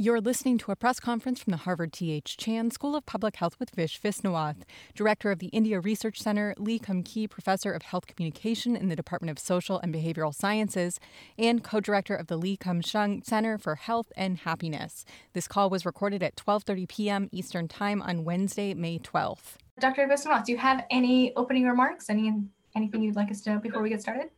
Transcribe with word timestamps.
You're 0.00 0.20
listening 0.20 0.58
to 0.58 0.70
a 0.70 0.76
press 0.76 1.00
conference 1.00 1.40
from 1.40 1.50
the 1.50 1.56
Harvard 1.56 1.92
T.H. 1.92 2.36
Chan 2.36 2.70
School 2.70 2.94
of 2.94 3.04
Public 3.04 3.34
Health 3.34 3.58
with 3.58 3.70
Vish 3.70 4.00
Viswanath, 4.00 4.62
Director 4.94 5.32
of 5.32 5.40
the 5.40 5.48
India 5.48 5.80
Research 5.80 6.22
Center, 6.22 6.54
Lee 6.56 6.78
Kum 6.78 7.02
Kee, 7.02 7.26
Professor 7.26 7.72
of 7.72 7.82
Health 7.82 8.06
Communication 8.06 8.76
in 8.76 8.90
the 8.90 8.94
Department 8.94 9.32
of 9.32 9.40
Social 9.40 9.80
and 9.80 9.92
Behavioral 9.92 10.32
Sciences, 10.32 11.00
and 11.36 11.64
co-director 11.64 12.14
of 12.14 12.28
the 12.28 12.36
Lee 12.36 12.56
Kum 12.56 12.80
Sheung 12.80 13.26
Center 13.26 13.58
for 13.58 13.74
Health 13.74 14.12
and 14.16 14.38
Happiness. 14.38 15.04
This 15.32 15.48
call 15.48 15.68
was 15.68 15.84
recorded 15.84 16.22
at 16.22 16.36
12:30 16.36 16.88
p.m. 16.88 17.28
Eastern 17.32 17.66
Time 17.66 18.00
on 18.00 18.22
Wednesday, 18.22 18.74
May 18.74 19.00
12th. 19.00 19.56
Dr. 19.80 20.06
Viswanath, 20.06 20.44
do 20.44 20.52
you 20.52 20.58
have 20.58 20.84
any 20.92 21.34
opening 21.34 21.64
remarks? 21.64 22.08
Any 22.08 22.32
anything 22.76 23.02
you'd 23.02 23.16
like 23.16 23.32
us 23.32 23.40
to 23.40 23.54
know 23.54 23.58
before 23.58 23.82
we 23.82 23.88
get 23.88 24.00
started? 24.00 24.30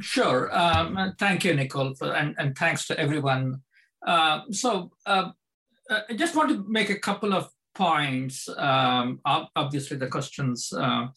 Sure. 0.00 0.54
Um, 0.54 1.14
thank 1.18 1.42
you, 1.42 1.54
Nicole, 1.54 1.94
for, 1.94 2.12
and, 2.12 2.34
and 2.36 2.54
thanks 2.58 2.86
to 2.88 3.00
everyone 3.00 3.62
uh, 4.06 4.40
so 4.50 4.90
uh, 5.06 5.30
uh, 5.90 6.00
I 6.08 6.14
just 6.14 6.34
want 6.34 6.50
to 6.50 6.64
make 6.68 6.90
a 6.90 6.98
couple 6.98 7.34
of 7.34 7.48
points. 7.74 8.48
Um, 8.56 9.20
obviously, 9.24 9.96
the 9.96 10.06
questions 10.06 10.72
uh, 10.72 11.08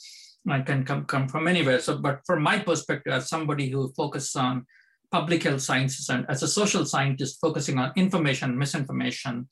can 0.65 0.83
come, 0.83 1.05
come 1.05 1.27
from 1.27 1.47
anywhere. 1.47 1.79
So, 1.79 1.97
but 1.97 2.21
from 2.25 2.41
my 2.41 2.59
perspective, 2.59 3.13
as 3.13 3.29
somebody 3.29 3.69
who 3.69 3.91
focuses 3.95 4.35
on 4.35 4.65
public 5.11 5.43
health 5.43 5.61
sciences 5.61 6.09
and 6.09 6.25
as 6.29 6.43
a 6.43 6.47
social 6.47 6.85
scientist 6.85 7.39
focusing 7.39 7.77
on 7.77 7.91
information, 7.95 8.57
misinformation, 8.57 9.47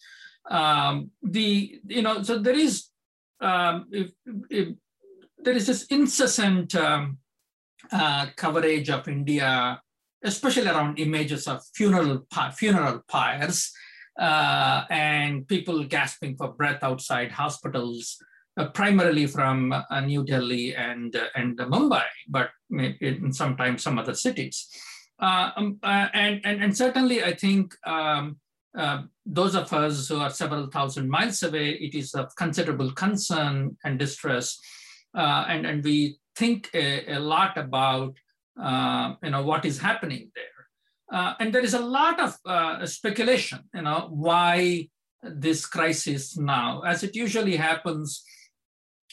um, 0.49 1.11
the 1.23 1.79
you 1.87 2.01
know, 2.01 2.21
so 2.23 2.37
there 2.37 2.57
is 2.57 2.89
um, 3.41 3.87
if, 3.91 4.11
if 4.49 4.75
there 5.37 5.55
is 5.55 5.67
this 5.67 5.85
incessant 5.85 6.75
um, 6.75 7.17
uh, 7.91 8.27
coverage 8.35 8.89
of 8.89 9.07
India 9.07 9.79
especially 10.25 10.67
around 10.67 10.99
images 10.99 11.47
of 11.47 11.61
funeral, 11.73 12.25
funeral 12.57 13.01
pyres 13.07 13.71
uh, 14.19 14.83
and 14.89 15.47
people 15.47 15.83
gasping 15.83 16.35
for 16.35 16.53
breath 16.53 16.83
outside 16.83 17.31
hospitals, 17.31 18.17
uh, 18.57 18.67
primarily 18.69 19.27
from 19.27 19.71
uh, 19.71 19.99
New 20.01 20.23
Delhi 20.23 20.75
and, 20.75 21.15
uh, 21.15 21.27
and 21.35 21.57
Mumbai, 21.57 22.05
but 22.27 22.49
in 22.71 23.31
sometimes 23.31 23.83
some 23.83 23.99
other 23.99 24.13
cities. 24.13 24.67
Uh, 25.21 25.51
um, 25.55 25.79
uh, 25.83 26.07
and, 26.13 26.41
and, 26.43 26.63
and 26.63 26.75
certainly, 26.75 27.23
I 27.23 27.33
think 27.33 27.75
um, 27.85 28.37
those 29.25 29.55
of 29.55 29.71
us 29.71 30.09
who 30.09 30.19
are 30.19 30.29
several 30.29 30.67
thousand 30.67 31.09
miles 31.09 31.41
away, 31.43 31.71
it 31.71 31.95
is 31.95 32.13
of 32.13 32.35
considerable 32.35 32.91
concern 32.91 33.77
and 33.85 33.99
distress. 33.99 34.59
and, 35.13 35.65
and 35.65 35.83
we 35.83 36.17
think 36.35 36.69
a, 36.73 37.13
a 37.13 37.19
lot 37.19 37.57
about 37.57 38.17
uh, 38.61 39.15
you 39.23 39.29
know, 39.29 39.43
what 39.43 39.65
is 39.65 39.79
happening 39.79 40.31
there. 40.35 40.45
Uh, 41.11 41.33
and 41.39 41.53
there 41.53 41.63
is 41.63 41.73
a 41.73 41.79
lot 41.79 42.19
of 42.19 42.37
uh, 42.45 42.85
speculation, 42.85 43.59
you 43.73 43.81
know, 43.81 44.07
why 44.11 44.87
this 45.21 45.65
crisis 45.65 46.37
now, 46.37 46.81
as 46.81 47.03
it 47.03 47.15
usually 47.15 47.55
happens, 47.55 48.23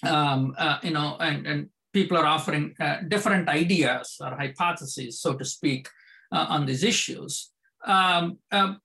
um, 0.05 0.55
uh, 0.59 0.79
you 0.83 0.91
know, 0.91 1.17
and, 1.21 1.47
and 1.47 1.69
people 1.93 2.17
are 2.17 2.27
offering 2.27 2.75
uh, 2.81 2.97
different 3.09 3.49
ideas 3.49 4.17
or 4.21 4.35
hypotheses, 4.37 5.21
so 5.21 5.35
to 5.35 5.45
speak, 5.45 5.89
on 6.31 6.65
these 6.65 6.83
issues. 6.83 7.51
Um, 7.87 8.39
um, 8.51 8.81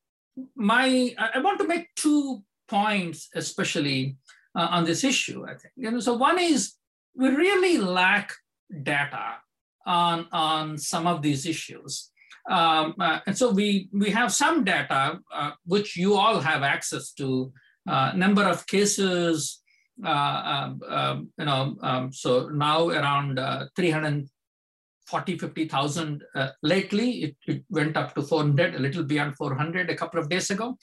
my, 0.54 1.16
I 1.18 1.40
want 1.40 1.60
to 1.60 1.68
make 1.68 1.88
two 1.96 2.44
points, 2.68 3.30
especially 3.34 4.18
on 4.54 4.84
this 4.84 5.06
issue, 5.06 5.46
I 5.46 5.52
think. 5.52 5.74
You 5.78 5.92
know, 5.92 6.00
so 6.02 6.16
one 6.16 6.40
is 6.40 6.74
we 7.16 7.30
really 7.30 7.78
lack 7.78 8.34
data 8.84 9.38
on, 9.88 10.28
on 10.32 10.78
some 10.78 11.08
of 11.08 11.22
these 11.22 11.46
issues. 11.48 12.12
Um, 12.50 12.96
uh, 13.00 13.20
and 13.26 13.38
so 13.38 13.52
we, 13.52 13.90
we 13.92 14.12
have 14.12 14.32
some 14.32 14.64
data, 14.64 15.20
uh, 15.34 15.52
which 15.66 15.98
you 15.98 16.16
all 16.16 16.40
have 16.40 16.64
access 16.64 17.12
to, 17.14 17.52
uh, 17.90 18.12
number 18.16 18.44
of 18.44 18.68
cases, 18.68 19.62
uh, 20.06 20.10
um, 20.10 20.82
um, 20.88 21.30
you 21.38 21.46
know, 21.46 21.76
um, 21.82 22.12
so 22.12 22.50
now 22.50 22.90
around 22.90 23.40
uh, 23.40 23.66
340, 23.76 25.38
50,000 25.40 26.24
uh, 26.36 26.50
lately, 26.62 27.10
it, 27.24 27.36
it 27.48 27.64
went 27.70 27.98
up 27.98 28.14
to 28.16 28.22
400, 28.22 28.76
a 28.76 28.80
little 28.80 29.04
beyond 29.04 29.36
400 29.36 29.90
a 29.90 29.96
couple 29.96 30.20
of 30.20 30.30
days 30.30 30.50
ago. 30.50 30.78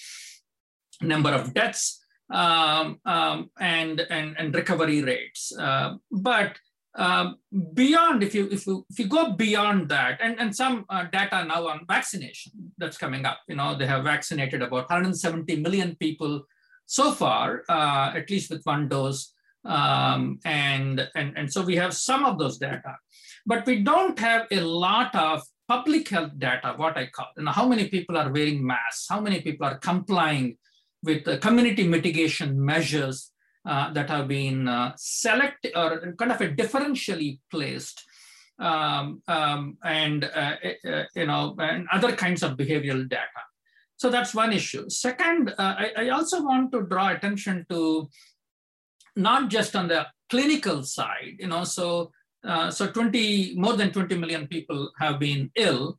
Number 1.00 1.30
of 1.30 1.52
deaths 1.54 2.00
um, 2.30 3.00
um, 3.04 3.50
and, 3.58 4.00
and, 4.00 4.36
and 4.38 4.54
recovery 4.54 5.02
rates. 5.02 5.52
But 6.10 6.56
um, 6.96 7.36
beyond, 7.74 8.22
if 8.22 8.34
you 8.34 8.48
if 8.50 8.66
you 8.66 8.86
if 8.88 8.98
you 8.98 9.06
go 9.06 9.32
beyond 9.32 9.88
that, 9.88 10.20
and 10.20 10.38
and 10.38 10.54
some 10.54 10.84
uh, 10.88 11.04
data 11.04 11.44
now 11.44 11.66
on 11.66 11.84
vaccination 11.88 12.52
that's 12.78 12.96
coming 12.96 13.26
up. 13.26 13.40
You 13.48 13.56
know, 13.56 13.76
they 13.76 13.86
have 13.86 14.04
vaccinated 14.04 14.62
about 14.62 14.88
170 14.88 15.56
million 15.56 15.96
people 15.96 16.42
so 16.86 17.12
far, 17.12 17.64
uh, 17.68 18.12
at 18.14 18.30
least 18.30 18.50
with 18.50 18.62
one 18.64 18.88
dose, 18.88 19.32
um, 19.64 20.38
and 20.44 21.08
and 21.16 21.36
and 21.36 21.52
so 21.52 21.62
we 21.62 21.74
have 21.76 21.94
some 21.94 22.24
of 22.24 22.38
those 22.38 22.58
data, 22.58 22.96
but 23.44 23.66
we 23.66 23.82
don't 23.82 24.18
have 24.20 24.46
a 24.52 24.60
lot 24.60 25.12
of 25.16 25.42
public 25.66 26.08
health 26.08 26.38
data. 26.38 26.74
What 26.76 26.96
I 26.96 27.06
call, 27.06 27.26
you 27.36 27.42
know, 27.42 27.50
how 27.50 27.66
many 27.66 27.88
people 27.88 28.16
are 28.16 28.30
wearing 28.30 28.64
masks, 28.64 29.06
how 29.08 29.20
many 29.20 29.40
people 29.40 29.66
are 29.66 29.78
complying 29.78 30.58
with 31.02 31.24
the 31.24 31.38
community 31.38 31.88
mitigation 31.88 32.64
measures 32.64 33.32
uh, 33.66 33.90
that 33.92 34.10
have 34.10 34.28
been 34.28 34.68
uh, 34.68 34.92
selected 34.96 35.72
or 35.74 36.14
kind 36.18 36.30
of 36.30 36.40
a 36.40 36.48
differentially 36.48 37.38
placed 37.50 38.04
um, 38.58 39.22
um, 39.26 39.78
and 39.82 40.24
uh, 40.24 40.56
uh, 40.86 41.04
you 41.16 41.26
know 41.26 41.56
and 41.58 41.88
other 41.90 42.12
kinds 42.12 42.42
of 42.42 42.58
behavioral 42.58 43.08
data. 43.08 43.42
So 43.96 44.10
that's 44.10 44.34
one 44.34 44.52
issue. 44.52 44.90
Second, 44.90 45.54
uh, 45.56 45.76
I, 45.78 45.92
I, 45.96 46.08
also 46.10 46.44
want 46.44 46.72
to 46.72 46.82
draw 46.82 47.10
attention 47.10 47.64
to 47.70 48.08
not 49.16 49.48
just 49.48 49.74
on 49.74 49.88
the 49.88 50.06
clinical 50.28 50.82
side, 50.82 51.36
you 51.38 51.46
know, 51.46 51.64
so 51.64 52.10
so 52.68 52.90
20 52.90 53.54
more 53.56 53.72
than 53.78 53.92
20 53.92 54.16
million 54.16 54.46
people 54.46 54.90
have 54.98 55.18
been 55.18 55.50
ill 55.56 55.98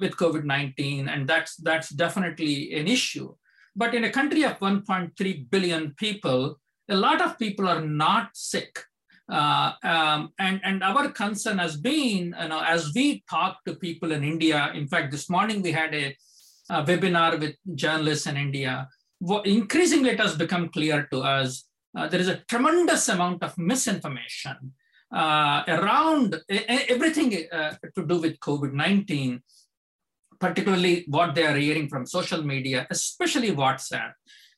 with 0.00 0.16
COVID-19, 0.16 1.08
and 1.08 1.28
that's 1.28 1.54
that's 1.56 1.90
definitely 1.90 2.74
an 2.74 2.88
issue. 2.88 3.32
But 3.76 3.94
in 3.94 4.04
a 4.04 4.10
country 4.10 4.42
of 4.44 4.58
1.3 4.58 5.50
billion 5.50 5.94
people, 5.96 6.58
a 6.88 6.96
lot 6.96 7.20
of 7.20 7.38
people 7.38 7.68
are 7.68 7.82
not 7.82 8.30
sick. 8.34 8.82
Uh, 9.28 9.72
um, 9.82 10.32
and, 10.38 10.60
and 10.64 10.82
our 10.82 11.08
concern 11.10 11.58
has 11.58 11.76
been, 11.76 12.34
you 12.40 12.48
know, 12.48 12.62
as 12.64 12.92
we 12.94 13.22
talk 13.28 13.58
to 13.66 13.74
people 13.74 14.12
in 14.12 14.24
India, 14.24 14.72
in 14.74 14.86
fact, 14.86 15.10
this 15.10 15.28
morning 15.28 15.62
we 15.62 15.72
had 15.72 15.94
a, 15.94 16.16
a 16.70 16.84
webinar 16.84 17.38
with 17.38 17.56
journalists 17.74 18.26
in 18.26 18.36
India. 18.36 18.88
What, 19.18 19.46
increasingly, 19.46 20.10
it 20.10 20.20
has 20.20 20.36
become 20.36 20.68
clear 20.70 21.08
to 21.10 21.20
us 21.20 21.64
uh, 21.96 22.06
there 22.08 22.20
is 22.20 22.28
a 22.28 22.42
tremendous 22.48 23.08
amount 23.08 23.42
of 23.42 23.56
misinformation 23.56 24.74
uh, 25.14 25.62
around 25.66 26.38
everything 26.48 27.46
uh, 27.50 27.74
to 27.94 28.06
do 28.06 28.20
with 28.20 28.38
COVID 28.40 28.72
19 28.72 29.42
particularly 30.40 31.04
what 31.08 31.34
they 31.34 31.44
are 31.44 31.56
hearing 31.56 31.88
from 31.88 32.06
social 32.06 32.42
media, 32.42 32.86
especially 32.90 33.50
WhatsApp, 33.50 34.12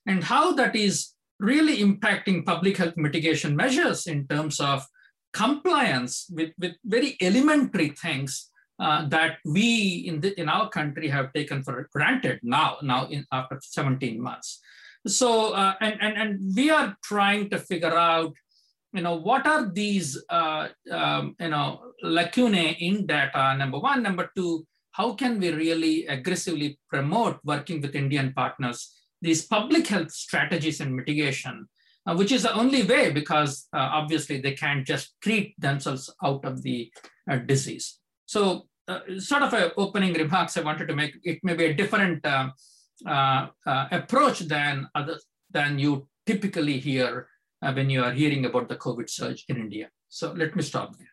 and 0.07 0.25
how 0.25 0.53
that 0.53 0.75
is 0.75 1.15
really 1.41 1.79
impacting 1.79 2.45
public 2.45 2.77
health 2.77 2.97
mitigation 2.97 3.55
measures 3.55 4.07
in 4.07 4.27
terms 4.27 4.61
of 4.61 4.85
compliance 5.33 6.27
with, 6.31 6.53
with 6.59 6.73
very 6.85 7.17
elementary 7.21 7.91
things 7.91 8.51
uh, 8.81 9.07
that 9.09 9.39
we 9.45 10.05
in, 10.07 10.21
the, 10.21 10.39
in 10.41 10.49
our 10.49 10.69
country 10.69 11.09
have 11.09 11.33
taken 11.33 11.63
for 11.63 11.89
granted 11.93 12.39
now, 12.43 12.77
now 12.83 13.07
in, 13.07 13.25
after 13.33 13.59
17 13.61 14.21
months. 14.21 14.61
So, 15.07 15.53
uh, 15.53 15.75
and, 15.81 15.97
and, 16.01 16.17
and 16.17 16.57
we 16.57 16.71
are 16.71 16.97
trying 17.03 17.51
to 17.51 17.59
figure 17.59 17.97
out, 17.97 18.33
you 18.93 19.03
know, 19.03 19.17
what 19.17 19.47
are 19.47 19.69
these, 19.69 20.23
uh, 20.31 20.69
um, 20.91 21.37
you 21.39 21.49
know, 21.49 21.81
lacunae 22.03 22.77
in 22.81 23.07
data, 23.07 23.57
number 23.57 23.79
one. 23.79 24.03
Number 24.03 24.31
two, 24.37 24.67
how 24.99 25.13
can 25.15 25.39
we 25.39 25.51
really 25.51 26.07
aggressively 26.07 26.79
promote 26.91 27.39
working 27.45 27.81
with 27.81 27.95
Indian 27.95 28.33
partners, 28.33 28.93
these 29.23 29.47
public 29.47 29.87
health 29.87 30.11
strategies 30.11 30.81
and 30.81 30.95
mitigation, 30.95 31.69
uh, 32.05 32.17
which 32.17 32.33
is 32.33 32.43
the 32.43 32.55
only 32.55 32.83
way 32.83 33.13
because 33.13 33.69
uh, 33.73 33.89
obviously 33.93 34.41
they 34.41 34.55
can't 34.55 34.85
just 34.85 35.15
treat 35.23 35.55
themselves 35.57 36.13
out 36.25 36.45
of 36.45 36.63
the 36.63 36.93
uh, 37.31 37.37
disease. 37.37 38.01
So 38.27 38.67
uh, 38.89 39.01
sort 39.19 39.43
of 39.43 39.55
an 39.55 39.71
opening 39.77 40.15
remarks 40.15 40.57
I 40.57 40.63
wanted 40.63 40.89
to 40.89 40.97
make, 40.97 41.15
it 41.23 41.39
may 41.45 41.55
be 41.55 41.67
a 41.67 41.75
different 41.75 42.27
uh, 42.27 42.49
uh, 43.07 43.47
approach 43.67 44.41
than, 44.41 44.89
other, 44.97 45.19
than 45.49 45.79
you 45.79 46.09
typically 46.27 46.81
hear 46.81 47.29
when 47.61 47.89
you 47.89 48.03
are 48.03 48.13
hearing 48.13 48.47
about 48.47 48.69
the 48.69 48.77
COVID 48.77 49.09
surge 49.09 49.45
in 49.49 49.59
India. 49.59 49.91
So 50.09 50.33
let 50.33 50.57
me 50.57 50.63
stop 50.63 50.97
there. 50.99 51.07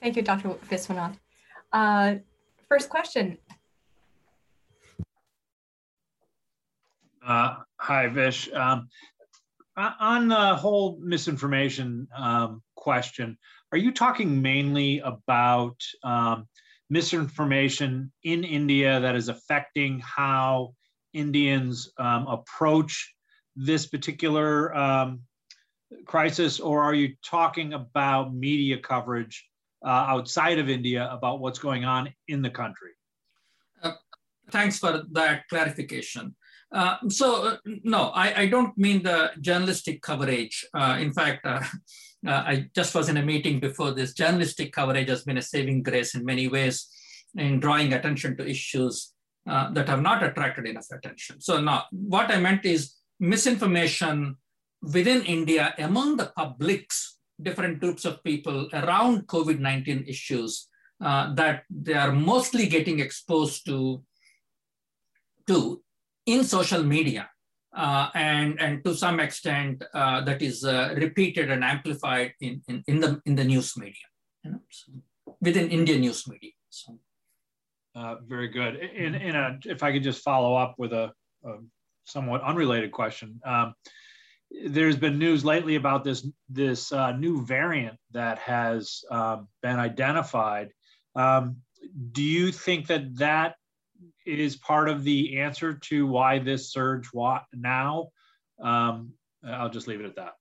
Thank 0.00 0.16
you, 0.16 0.22
Dr. 0.22 0.50
Viswanath. 0.70 1.16
Uh, 1.72 2.16
first 2.68 2.88
question. 2.88 3.38
Uh, 7.26 7.56
hi, 7.76 8.06
Vish. 8.06 8.48
Um, 8.52 8.88
on 9.76 10.28
the 10.28 10.54
whole 10.54 10.98
misinformation 11.02 12.08
um, 12.16 12.62
question, 12.76 13.36
are 13.72 13.78
you 13.78 13.92
talking 13.92 14.40
mainly 14.40 15.00
about 15.00 15.76
um, 16.04 16.46
misinformation 16.88 18.12
in 18.22 18.44
India 18.44 19.00
that 19.00 19.16
is 19.16 19.28
affecting 19.28 20.00
how 20.00 20.72
Indians 21.12 21.90
um, 21.98 22.26
approach 22.26 23.12
this 23.56 23.86
particular 23.86 24.74
um, 24.74 25.20
crisis, 26.04 26.60
or 26.60 26.82
are 26.82 26.94
you 26.94 27.14
talking 27.24 27.72
about 27.72 28.34
media 28.34 28.78
coverage 28.78 29.46
uh, 29.84 29.88
outside 29.88 30.58
of 30.58 30.68
India 30.68 31.08
about 31.10 31.40
what's 31.40 31.58
going 31.58 31.84
on 31.84 32.12
in 32.28 32.42
the 32.42 32.50
country? 32.50 32.92
Uh, 33.82 33.92
thanks 34.50 34.78
for 34.78 35.04
that 35.12 35.48
clarification. 35.48 36.34
Uh, 36.72 36.96
so, 37.08 37.46
uh, 37.46 37.56
no, 37.84 38.10
I, 38.14 38.42
I, 38.42 38.46
don't 38.46 38.76
mean 38.76 39.02
the 39.02 39.30
journalistic 39.40 40.02
coverage. 40.02 40.66
Uh, 40.74 40.98
in 41.00 41.12
fact, 41.12 41.46
uh, 41.46 41.62
I 42.26 42.66
just 42.74 42.94
was 42.94 43.08
in 43.08 43.18
a 43.18 43.22
meeting 43.22 43.60
before 43.60 43.92
this. 43.92 44.14
Journalistic 44.14 44.72
coverage 44.72 45.08
has 45.08 45.22
been 45.22 45.38
a 45.38 45.42
saving 45.42 45.84
grace 45.84 46.16
in 46.16 46.24
many 46.24 46.48
ways 46.48 46.88
in 47.36 47.60
drawing 47.60 47.92
attention 47.92 48.36
to 48.36 48.48
issues 48.48 49.12
that 49.46 49.88
have 49.88 50.02
not 50.02 50.24
attracted 50.24 50.66
enough 50.66 50.86
attention. 50.92 51.40
So, 51.40 51.60
now 51.60 51.84
what 51.92 52.32
I 52.32 52.40
meant 52.40 52.64
is 52.64 52.96
misinformation 53.20 54.36
within 54.82 55.22
India 55.24 55.72
among 55.78 56.16
the 56.16 56.32
publics, 56.36 57.15
different 57.42 57.80
groups 57.80 58.04
of 58.04 58.22
people 58.24 58.68
around 58.72 59.26
COVID-19 59.26 60.08
issues 60.08 60.68
uh, 61.04 61.34
that 61.34 61.64
they 61.70 61.94
are 61.94 62.12
mostly 62.12 62.66
getting 62.66 63.00
exposed 63.00 63.66
to, 63.66 64.02
to 65.46 65.82
in 66.26 66.44
social 66.44 66.82
media. 66.82 67.28
Uh, 67.76 68.08
and, 68.14 68.58
and 68.58 68.82
to 68.82 68.94
some 68.94 69.20
extent 69.20 69.84
uh, 69.92 70.22
that 70.22 70.40
is 70.40 70.64
uh, 70.64 70.94
repeated 70.96 71.50
and 71.50 71.62
amplified 71.62 72.32
in, 72.40 72.62
in, 72.68 72.82
in, 72.86 73.00
the, 73.00 73.20
in 73.26 73.34
the 73.34 73.44
news 73.44 73.76
media, 73.76 74.06
you 74.42 74.52
know, 74.52 74.60
so 74.70 74.92
within 75.42 75.68
Indian 75.68 76.00
news 76.00 76.26
media. 76.26 76.52
So. 76.70 76.98
Uh, 77.94 78.16
very 78.26 78.48
good. 78.48 78.76
And, 78.76 79.62
if 79.66 79.82
I 79.82 79.92
could 79.92 80.02
just 80.02 80.22
follow 80.22 80.54
up 80.54 80.74
with 80.78 80.92
a, 80.92 81.12
a 81.44 81.50
somewhat 82.04 82.42
unrelated 82.42 82.92
question. 82.92 83.40
Um, 83.44 83.74
there's 84.50 84.96
been 84.96 85.18
news 85.18 85.44
lately 85.44 85.74
about 85.74 86.04
this 86.04 86.26
this 86.48 86.92
uh, 86.92 87.12
new 87.12 87.44
variant 87.44 87.98
that 88.12 88.38
has 88.38 89.04
uh, 89.10 89.38
been 89.62 89.78
identified. 89.78 90.70
Um, 91.14 91.56
do 92.12 92.22
you 92.22 92.52
think 92.52 92.86
that 92.88 93.16
that 93.16 93.56
is 94.24 94.56
part 94.56 94.88
of 94.88 95.04
the 95.04 95.38
answer 95.38 95.74
to 95.74 96.06
why 96.06 96.38
this 96.38 96.72
surge 96.72 97.08
now? 97.54 98.08
Um, 98.62 99.12
I'll 99.46 99.70
just 99.70 99.86
leave 99.86 100.00
it 100.00 100.06
at 100.06 100.16
that. 100.16 100.34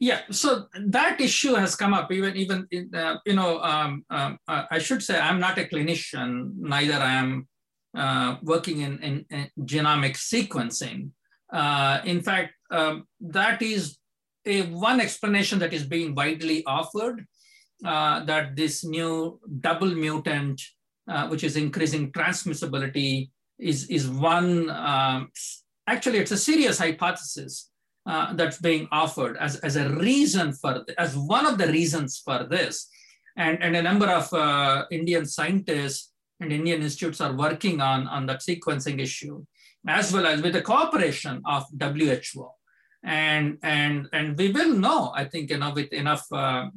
Yeah, 0.00 0.20
so 0.30 0.66
that 0.74 1.20
issue 1.20 1.54
has 1.54 1.76
come 1.76 1.94
up 1.94 2.10
even 2.10 2.36
even 2.36 2.66
in, 2.70 2.94
uh, 2.94 3.18
you 3.24 3.34
know 3.34 3.60
um, 3.60 4.04
um, 4.10 4.38
uh, 4.48 4.64
I 4.70 4.78
should 4.78 5.02
say 5.02 5.18
I'm 5.18 5.40
not 5.40 5.58
a 5.58 5.64
clinician, 5.64 6.52
neither 6.56 6.94
I 6.94 7.14
am 7.14 7.48
uh, 7.96 8.36
working 8.42 8.80
in, 8.80 8.98
in, 8.98 9.24
in, 9.30 9.50
genomic 9.60 10.16
sequencing. 10.16 11.10
Uh, 11.52 12.00
in 12.04 12.20
fact, 12.20 12.54
um, 12.70 13.06
that 13.20 13.62
is 13.62 13.98
a 14.46 14.62
one 14.62 15.00
explanation 15.00 15.58
that 15.58 15.72
is 15.72 15.84
being 15.84 16.14
widely 16.14 16.64
offered, 16.66 17.24
uh, 17.84 18.24
that 18.24 18.56
this 18.56 18.84
new 18.84 19.40
double 19.60 19.94
mutant, 19.94 20.60
uh, 21.08 21.28
which 21.28 21.44
is 21.44 21.56
increasing 21.56 22.12
transmissibility, 22.12 23.30
is, 23.58 23.88
is 23.88 24.08
one, 24.08 24.68
um, 24.70 25.30
actually 25.86 26.18
it's 26.18 26.32
a 26.32 26.36
serious 26.36 26.78
hypothesis 26.78 27.70
uh, 28.06 28.34
that's 28.34 28.58
being 28.58 28.88
offered 28.92 29.36
as, 29.38 29.56
as 29.56 29.76
a 29.76 29.88
reason 29.96 30.52
for, 30.52 30.84
as 30.98 31.16
one 31.16 31.46
of 31.46 31.56
the 31.56 31.68
reasons 31.68 32.20
for 32.24 32.44
this. 32.44 32.88
And, 33.36 33.62
and 33.62 33.74
a 33.76 33.82
number 33.82 34.06
of 34.06 34.32
uh, 34.32 34.84
Indian 34.90 35.26
scientists 35.26 36.12
and 36.40 36.52
Indian 36.52 36.82
institutes 36.82 37.20
are 37.20 37.32
working 37.32 37.80
on, 37.80 38.06
on 38.08 38.26
that 38.26 38.40
sequencing 38.40 39.00
issue, 39.00 39.44
as 39.86 40.12
well 40.12 40.26
as 40.26 40.42
with 40.42 40.52
the 40.52 40.62
cooperation 40.62 41.42
of 41.44 41.64
WHO. 41.80 42.50
And, 43.04 43.58
and, 43.62 44.08
and 44.12 44.36
we 44.38 44.50
will 44.50 44.74
know, 44.74 45.12
I 45.14 45.24
think, 45.26 45.50
you 45.50 45.58
know, 45.58 45.72
with 45.74 45.92
enough 45.92 46.24
uh, 46.32 46.68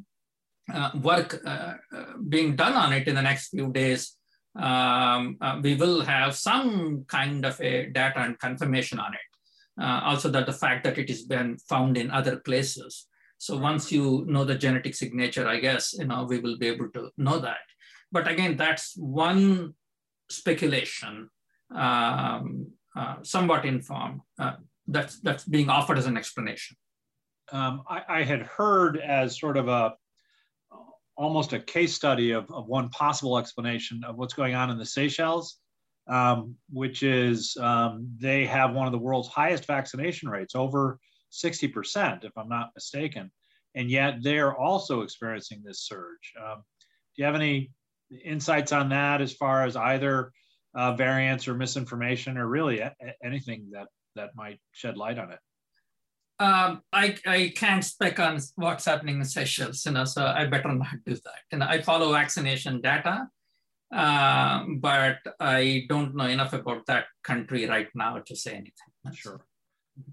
uh, 0.74 0.92
work 1.02 1.40
uh, 1.46 1.76
uh 1.96 2.04
being 2.28 2.58
done 2.58 2.74
on 2.74 2.92
it 2.92 3.08
in 3.08 3.16
the 3.16 3.22
next 3.22 3.50
few 3.50 3.72
days, 3.72 4.18
um, 4.58 5.38
uh, 5.40 5.60
we 5.62 5.76
will 5.76 6.02
have 6.02 6.36
some 6.36 7.06
kind 7.08 7.46
of 7.46 7.60
a 7.62 7.86
data 7.86 8.20
and 8.20 8.40
confirmation 8.40 9.00
on 9.00 9.14
it. 9.14 9.20
Uh, 9.82 10.02
also 10.04 10.30
that 10.30 10.48
the 10.48 10.54
fact 10.54 10.84
that 10.84 10.98
it 10.98 11.08
has 11.08 11.22
been 11.22 11.58
found 11.70 11.98
in 11.98 12.10
other 12.10 12.38
places. 12.38 13.08
So 13.38 13.56
once 13.58 13.92
you 13.92 14.26
know 14.28 14.44
the 14.44 14.56
genetic 14.56 14.96
signature, 14.96 15.48
I 15.48 15.60
guess, 15.60 15.94
you 15.94 16.06
know, 16.06 16.26
we 16.28 16.40
will 16.40 16.58
be 16.58 16.68
able 16.68 16.90
to 16.90 17.12
know 17.18 17.38
that. 17.40 17.60
But 18.12 18.28
again, 18.28 18.58
that's 18.58 18.94
one 18.98 19.76
speculation, 20.30 21.30
um, 21.76 22.72
somewhat 23.24 23.66
informed, 23.66 24.22
uh, 24.40 24.54
that's, 24.88 25.20
that's 25.20 25.44
being 25.44 25.70
offered 25.70 25.98
as 25.98 26.06
an 26.06 26.18
explanation. 26.18 26.78
Um, 27.52 27.84
I, 27.90 28.02
I, 28.10 28.24
had 28.24 28.42
heard 28.42 28.98
as 28.98 29.40
sort 29.40 29.56
of 29.56 29.70
a 29.70 29.94
almost 31.18 31.54
a 31.54 31.60
case 31.60 31.94
study 31.94 32.32
of, 32.32 32.50
of 32.52 32.68
one 32.68 32.90
possible 32.90 33.38
explanation 33.38 34.04
of 34.04 34.18
what's 34.18 34.34
going 34.34 34.54
on 34.54 34.70
in 34.70 34.78
the 34.78 34.86
Seychelles, 34.86 35.58
um, 36.08 36.56
which 36.72 37.04
is 37.04 37.58
um, 37.60 38.08
they 38.20 38.46
have 38.46 38.74
one 38.74 38.86
of 38.86 38.92
the 38.92 39.00
world's 39.00 39.28
highest 39.28 39.66
vaccination 39.66 40.30
rates, 40.30 40.56
over 40.56 41.00
60%, 41.32 42.24
if 42.24 42.32
I'm 42.38 42.50
not 42.50 42.72
mistaken. 42.76 43.32
And 43.76 43.90
yet 43.90 44.18
they're 44.22 44.56
also 44.56 45.02
experiencing 45.02 45.62
this 45.64 45.82
surge. 45.82 46.34
Um, 46.42 46.64
do 47.16 47.22
you 47.22 47.26
have 47.26 47.36
any 47.36 47.72
insights 48.24 48.72
on 48.72 48.90
that 48.90 49.22
as 49.22 49.34
far 49.34 49.66
as 49.66 49.76
either 49.76 50.32
uh, 50.78 50.94
variants 50.94 51.48
or 51.48 51.56
misinformation 51.56 52.38
or 52.38 52.48
really 52.48 52.80
a- 52.80 52.96
anything 53.24 53.68
that 53.72 53.88
that 54.16 54.30
might 54.36 54.60
shed 54.72 54.98
light 54.98 55.20
on 55.20 55.32
it 55.32 55.40
um, 56.40 56.84
I, 56.94 57.18
I 57.26 57.54
can't 57.56 57.84
spec 57.84 58.20
on 58.20 58.40
what's 58.56 58.86
happening 58.86 59.18
in 59.18 59.26
Seychelles, 59.26 59.84
you 59.86 59.92
know, 59.94 60.06
so 60.06 60.24
I 60.24 60.46
better 60.46 60.72
not 60.72 61.04
do 61.04 61.16
that. 61.16 61.42
And 61.52 61.64
I 61.64 61.82
follow 61.82 62.12
vaccination 62.12 62.80
data, 62.80 63.28
uh, 63.92 64.64
but 64.78 65.18
I 65.40 65.88
don't 65.90 66.16
know 66.16 66.28
enough 66.28 66.54
about 66.54 66.86
that 66.86 67.06
country 67.24 67.68
right 67.68 67.88
now 67.96 68.20
to 68.20 68.36
say 68.36 68.52
anything. 68.52 68.72
Sure. 69.14 69.42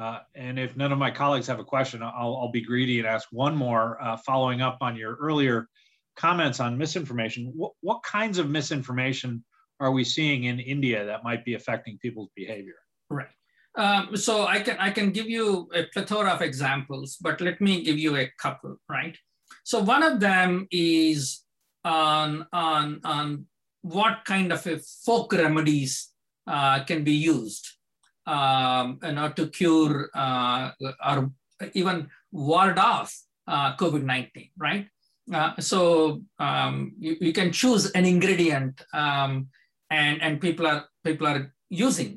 Uh, 0.00 0.20
and 0.34 0.58
if 0.58 0.76
none 0.76 0.92
of 0.92 0.98
my 0.98 1.10
colleagues 1.10 1.46
have 1.46 1.60
a 1.60 1.64
question, 1.64 2.02
I'll, 2.02 2.38
I'll 2.40 2.50
be 2.50 2.62
greedy 2.62 3.00
and 3.00 3.06
ask 3.06 3.28
one 3.30 3.54
more, 3.54 4.02
uh, 4.02 4.16
following 4.16 4.62
up 4.62 4.78
on 4.80 4.96
your 4.96 5.16
earlier 5.16 5.68
comments 6.16 6.58
on 6.58 6.78
misinformation. 6.78 7.52
What, 7.54 7.72
what 7.82 8.02
kinds 8.02 8.38
of 8.38 8.48
misinformation 8.48 9.44
are 9.80 9.90
we 9.90 10.04
seeing 10.04 10.44
in 10.44 10.60
India 10.60 11.04
that 11.04 11.24
might 11.24 11.44
be 11.44 11.54
affecting 11.54 11.98
people's 11.98 12.30
behavior? 12.36 12.76
Right. 13.10 13.28
Um, 13.76 14.16
so 14.16 14.46
I 14.46 14.60
can 14.60 14.76
I 14.78 14.90
can 14.90 15.10
give 15.10 15.28
you 15.28 15.68
a 15.74 15.84
plethora 15.92 16.30
of 16.30 16.42
examples, 16.42 17.16
but 17.20 17.40
let 17.40 17.60
me 17.60 17.82
give 17.82 17.98
you 17.98 18.16
a 18.16 18.30
couple. 18.38 18.76
Right. 18.88 19.16
So 19.64 19.80
one 19.80 20.02
of 20.02 20.20
them 20.20 20.68
is 20.70 21.42
on 21.84 22.46
on 22.52 23.00
on 23.04 23.46
what 23.82 24.24
kind 24.24 24.52
of 24.52 24.66
a 24.66 24.78
folk 24.78 25.32
remedies 25.32 26.14
uh, 26.46 26.84
can 26.84 27.04
be 27.04 27.12
used, 27.12 27.68
um, 28.26 28.98
you 29.02 29.12
know, 29.12 29.28
to 29.30 29.48
cure 29.48 30.08
uh, 30.14 30.70
or 31.06 31.30
even 31.74 32.08
ward 32.32 32.78
off 32.78 33.14
uh, 33.46 33.76
COVID-19, 33.76 34.50
right? 34.56 34.88
Uh, 35.32 35.52
so 35.58 36.22
um, 36.38 36.92
you, 36.98 37.16
you, 37.20 37.32
can 37.32 37.50
choose 37.50 37.90
an 37.92 38.04
ingredient 38.04 38.82
um, 38.92 39.48
and, 39.94 40.22
and 40.22 40.40
people 40.40 40.66
are 40.66 40.80
people 41.04 41.26
are 41.26 41.42
using 41.70 42.12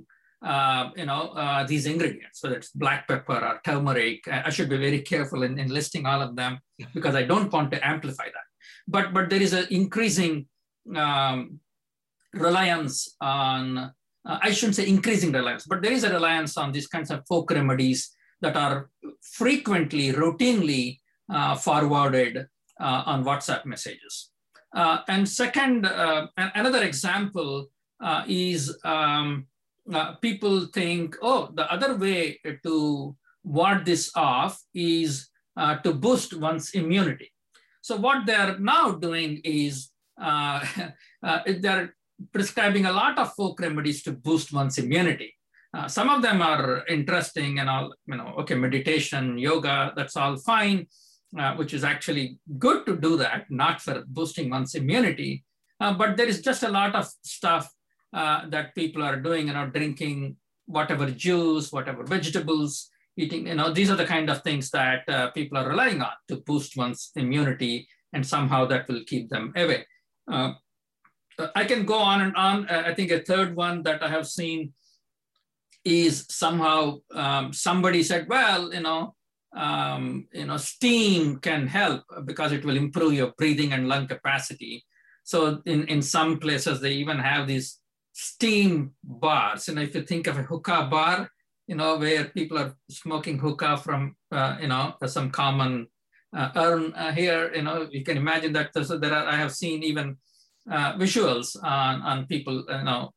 uh, 0.51 0.84
you 0.96 1.05
know 1.10 1.22
uh, 1.43 1.62
these 1.72 1.86
ingredients 1.93 2.38
whether 2.41 2.57
it's 2.60 2.72
black 2.72 3.07
pepper 3.07 3.39
or 3.50 3.55
turmeric. 3.63 4.19
I 4.27 4.50
should 4.50 4.69
be 4.69 4.77
very 4.88 5.01
careful 5.01 5.43
in, 5.43 5.53
in 5.60 5.69
listing 5.69 6.05
all 6.05 6.22
of 6.27 6.36
them 6.36 6.60
because 6.93 7.15
i 7.15 7.24
don't 7.31 7.51
want 7.51 7.72
to 7.72 7.88
amplify 7.93 8.27
that. 8.36 8.48
But 8.88 9.13
but 9.15 9.29
there 9.29 9.41
is 9.48 9.53
an 9.53 9.67
increasing 9.69 10.34
um, 11.03 11.60
reliance 12.34 12.96
on 13.19 13.77
uh, 13.77 14.38
i 14.48 14.51
shouldn't 14.51 14.75
say 14.79 14.88
increasing 14.88 15.31
reliance 15.31 15.65
but 15.72 15.81
there 15.81 15.96
is 15.98 16.03
a 16.03 16.13
reliance 16.17 16.53
on 16.57 16.72
these 16.72 16.89
kinds 16.96 17.10
of 17.10 17.25
folk 17.27 17.50
remedies 17.60 18.00
that 18.41 18.55
are 18.55 18.89
frequently 19.41 20.12
routinely 20.13 21.00
uh, 21.29 21.55
forwarded 21.55 22.48
uh, 22.79 23.03
on 23.05 23.24
WhatsApp 23.24 23.65
messages. 23.65 24.31
Uh, 24.76 25.00
and 25.08 25.28
second, 25.28 25.86
uh, 25.86 26.28
another 26.38 26.84
example 26.84 27.68
is 28.28 28.78
um, 28.84 29.48
people 30.22 30.66
think, 30.74 31.16
oh, 31.22 31.50
the 31.54 31.72
other 31.72 31.96
way 31.96 32.40
to 32.64 33.16
ward 33.44 33.86
this 33.86 34.12
off 34.16 34.62
is 34.74 35.30
to 35.84 35.94
boost 35.94 36.34
one's 36.34 36.72
immunity. 36.72 37.32
So 37.82 37.96
what 37.96 38.26
they're 38.26 38.60
now 38.60 38.92
doing 38.92 39.40
is 39.44 39.90
uh, 40.22 40.66
uh, 41.24 41.40
they're 41.60 41.96
prescribing 42.34 42.86
a 42.86 42.92
lot 42.92 43.18
of 43.18 43.34
folk 43.34 43.60
remedies 43.60 44.04
to 44.04 44.12
boost 44.12 44.52
one's 44.52 44.78
immunity. 44.78 45.34
Uh, 45.74 45.88
some 45.88 46.10
of 46.10 46.22
them 46.22 46.42
are 46.42 46.86
interesting 46.88 47.60
and 47.60 47.70
all, 47.70 47.94
you 48.08 48.18
know, 48.18 48.34
okay, 48.40 48.56
meditation, 48.56 49.38
yoga, 49.38 49.94
that's 49.96 50.18
all 50.18 50.36
fine 50.38 50.88
uh, 51.38 51.55
which 51.55 51.74
is 51.74 51.84
actually 51.84 52.39
good 52.57 52.86
to 52.86 52.96
do 52.96 53.17
that, 53.17 53.50
not 53.50 53.81
for 53.81 54.03
boosting 54.07 54.50
one's 54.50 54.75
immunity. 54.75 55.43
Uh, 55.79 55.93
but 55.93 56.15
there 56.15 56.27
is 56.27 56.41
just 56.41 56.63
a 56.63 56.69
lot 56.69 56.96
of 56.96 57.07
stuff 57.24 57.72
uh, 58.13 58.48
that 58.50 58.74
people 58.75 59.03
are 59.03 59.19
doing, 59.19 59.48
you 59.48 59.53
know, 59.53 59.67
drinking 59.67 60.36
whatever 60.65 61.10
juice, 61.12 61.72
whatever 61.72 62.03
vegetables, 62.03 62.89
eating, 63.17 63.48
you 63.48 63.55
know, 63.55 63.72
these 63.72 63.89
are 63.89 63.96
the 63.96 64.05
kind 64.05 64.29
of 64.29 64.41
things 64.43 64.69
that 64.72 65.07
uh, 65.10 65.31
people 65.31 65.57
are 65.57 65.67
relying 65.67 66.01
on 66.01 66.12
to 66.27 66.38
boost 66.38 66.77
one's 66.77 67.12
immunity, 67.15 67.88
and 68.13 68.25
somehow 68.25 68.65
that 68.65 68.88
will 68.88 69.03
keep 69.05 69.29
them 69.29 69.51
away. 69.55 69.86
Uh, 70.31 70.53
I 71.55 71.65
can 71.65 71.86
go 71.86 72.00
on 72.00 72.22
and 72.22 72.36
on. 72.36 72.67
I 72.67 72.93
think 72.93 73.12
a 73.12 73.19
third 73.19 73.55
one 73.55 73.84
that 73.84 74.01
I 74.01 74.10
have 74.10 74.27
seen 74.27 74.74
is 75.84 76.25
somehow 76.29 76.98
um, 77.13 77.53
somebody 77.53 78.03
said, 78.03 78.27
well, 78.27 78.74
you 78.74 78.81
know, 78.81 79.15
um, 79.58 80.28
you 80.32 80.46
know, 80.46 80.58
steam 80.58 81.38
can 81.38 81.68
help 81.68 82.04
because 82.26 82.52
it 82.52 82.64
will 82.64 82.78
improve 82.78 83.14
your 83.14 83.34
breathing 83.38 83.74
and 83.74 83.88
lung 83.88 84.08
capacity. 84.08 84.86
So 85.24 85.62
in, 85.66 85.88
in 85.88 86.02
some 86.02 86.40
places, 86.40 86.80
they 86.80 86.94
even 86.94 87.20
have 87.20 87.48
these 87.48 87.80
steam 88.14 88.92
bars. 89.04 89.68
You 89.68 89.76
know, 89.76 89.82
if 89.82 89.96
you 89.96 90.04
think 90.04 90.28
of 90.28 90.38
a 90.38 90.44
hookah 90.44 90.88
bar, 90.92 91.30
you 91.66 91.76
know, 91.76 91.98
where 91.98 92.26
people 92.26 92.58
are 92.58 92.76
smoking 92.90 93.40
hookah 93.40 93.78
from, 93.78 94.16
uh, 94.32 94.58
you 94.62 94.68
know, 94.68 94.94
some 95.08 95.32
common 95.32 95.88
uh, 96.36 96.50
urn 96.56 96.94
uh, 96.94 97.12
here, 97.12 97.54
you 97.54 97.64
know, 97.64 97.88
you 97.92 98.04
can 98.04 98.18
imagine 98.18 98.54
that 98.54 98.72
there 98.74 99.14
are, 99.14 99.26
I 99.26 99.36
have 99.36 99.54
seen 99.54 99.84
even 99.84 100.18
uh, 100.72 100.94
visuals 100.94 101.62
on, 101.64 102.02
on 102.04 102.28
people, 102.28 102.64
you 102.70 102.84
know, 102.84 103.12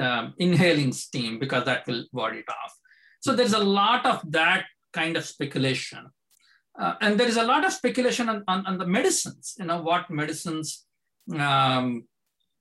um, 0.00 0.34
inhaling 0.38 0.92
steam 0.92 1.38
because 1.38 1.64
that 1.64 1.86
will 1.86 2.04
ward 2.12 2.36
it 2.36 2.48
off. 2.48 2.74
So 3.20 3.34
there's 3.34 3.52
a 3.52 3.58
lot 3.58 4.06
of 4.06 4.22
that 4.32 4.64
kind 4.92 5.16
of 5.16 5.24
speculation. 5.24 6.10
Uh, 6.78 6.94
and 7.00 7.18
there 7.18 7.28
is 7.28 7.36
a 7.36 7.44
lot 7.44 7.64
of 7.64 7.72
speculation 7.72 8.28
on, 8.28 8.44
on, 8.48 8.64
on 8.66 8.78
the 8.78 8.86
medicines, 8.86 9.54
you 9.58 9.66
know, 9.66 9.82
what 9.82 10.10
medicines 10.10 10.86
um, 11.38 12.04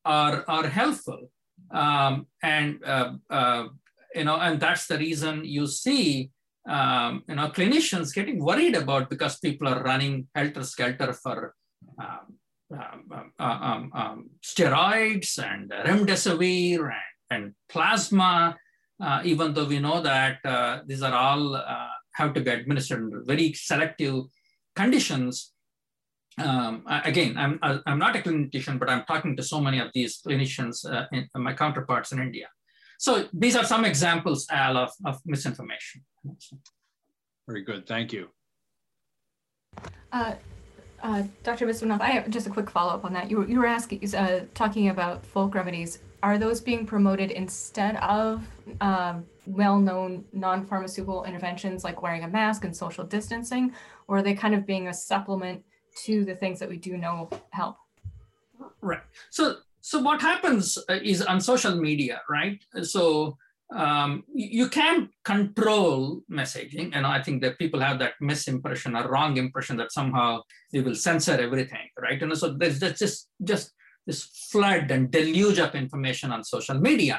are, 0.04 0.44
are 0.48 0.68
helpful. 0.68 1.32
Um, 1.72 2.28
and, 2.42 2.84
uh, 2.84 3.14
uh, 3.30 3.68
you 4.16 4.24
know, 4.24 4.38
and 4.38 4.60
that's 4.60 4.88
the 4.88 4.98
reason 4.98 5.46
you 5.46 5.68
see, 5.68 6.32
um, 6.68 7.24
you 7.28 7.36
know, 7.36 7.50
clinicians 7.50 8.14
getting 8.14 8.44
worried 8.44 8.76
about 8.76 9.10
because 9.10 9.40
people 9.40 9.68
are 9.68 9.84
running 9.84 10.28
helter-skelter 10.36 11.14
for 11.14 11.56
um, 12.00 12.36
um, 12.72 13.34
um, 13.40 13.92
uh, 13.96 14.16
steroids 14.44 15.42
and 15.42 15.72
remdesivir 15.72 16.92
and, 16.92 16.94
and 17.30 17.54
plasma, 17.70 18.58
uh, 19.02 19.22
even 19.24 19.54
though 19.54 19.66
we 19.66 19.80
know 19.80 20.02
that 20.02 20.38
uh, 20.46 20.80
these 20.86 21.02
are 21.02 21.14
all 21.14 21.56
have 22.20 22.34
to 22.36 22.42
be 22.42 22.52
administered 22.52 23.02
under 23.04 23.24
very 23.26 23.54
selective 23.54 24.26
conditions. 24.76 25.54
Um, 26.38 26.84
again, 27.12 27.36
I'm, 27.38 27.60
I'm 27.88 28.00
not 28.00 28.16
a 28.16 28.20
clinician, 28.20 28.80
but 28.80 28.90
I'm 28.90 29.04
talking 29.06 29.36
to 29.38 29.44
so 29.44 29.60
many 29.60 29.80
of 29.80 29.90
these 29.94 30.22
clinicians, 30.26 30.76
uh, 30.90 31.06
in, 31.12 31.28
my 31.36 31.54
counterparts 31.54 32.12
in 32.12 32.20
India. 32.20 32.48
So 32.98 33.28
these 33.34 33.56
are 33.56 33.64
some 33.64 33.84
examples, 33.86 34.46
Al, 34.52 34.78
of, 34.78 34.92
of 35.06 35.20
misinformation. 35.26 36.04
Very 37.48 37.64
good, 37.64 37.88
thank 37.88 38.14
you. 38.14 38.28
Uh, 40.12 40.34
uh, 41.02 41.24
Dr. 41.44 41.66
Viswanath, 41.66 42.02
I 42.02 42.12
have 42.12 42.30
just 42.30 42.48
a 42.48 42.50
quick 42.50 42.70
follow-up 42.70 43.06
on 43.06 43.14
that. 43.14 43.30
You 43.32 43.38
were, 43.38 43.48
you 43.48 43.60
were 43.60 43.66
asking, 43.66 44.00
uh, 44.16 44.42
talking 44.54 44.90
about 44.90 45.26
folk 45.26 45.56
remedies. 45.56 46.00
Are 46.22 46.38
those 46.38 46.60
being 46.60 46.86
promoted 46.86 47.32
instead 47.32 47.96
of 47.98 48.46
um, 48.82 49.26
well-known 49.46 50.26
non-pharmaceutical 50.34 51.24
interventions 51.24 51.84
like 51.84 52.02
wearing 52.02 52.24
a 52.24 52.28
mask 52.28 52.66
and 52.66 52.76
social 52.76 53.06
distancing, 53.06 53.74
or 54.08 54.18
are 54.18 54.22
they 54.22 54.34
kind 54.34 54.54
of 54.54 54.66
being 54.66 54.90
a 54.90 54.94
supplement 54.94 55.64
to 56.04 56.26
the 56.26 56.36
things 56.36 56.60
that 56.60 56.70
we 56.70 56.78
do 56.78 56.98
know 56.98 57.30
help? 57.52 57.78
Right. 58.82 59.02
So, 59.30 59.58
so 59.82 60.00
what 60.02 60.22
happens 60.22 60.78
uh, 60.90 61.00
is 61.02 61.22
on 61.22 61.40
social 61.40 61.76
media, 61.76 62.22
right? 62.30 62.60
So 62.84 63.38
um, 63.74 64.24
you 64.34 64.68
can 64.68 65.10
control 65.24 66.22
messaging. 66.30 66.92
And 66.94 67.06
I 67.06 67.22
think 67.22 67.42
that 67.44 67.58
people 67.60 67.80
have 67.80 68.00
that 68.00 68.14
misimpression 68.22 69.00
or 69.00 69.10
wrong 69.10 69.38
impression 69.38 69.78
that 69.78 69.92
somehow 69.92 70.42
they 70.74 70.82
will 70.82 70.96
censor 70.96 71.34
everything, 71.34 71.88
right? 71.98 72.22
And 72.22 72.38
so 72.38 72.54
there's 72.54 72.80
just, 72.80 73.30
just 73.44 73.72
this 74.10 74.24
flood 74.52 74.86
and 74.96 75.12
deluge 75.18 75.60
of 75.66 75.76
information 75.84 76.30
on 76.36 76.52
social 76.56 76.80
media. 76.90 77.18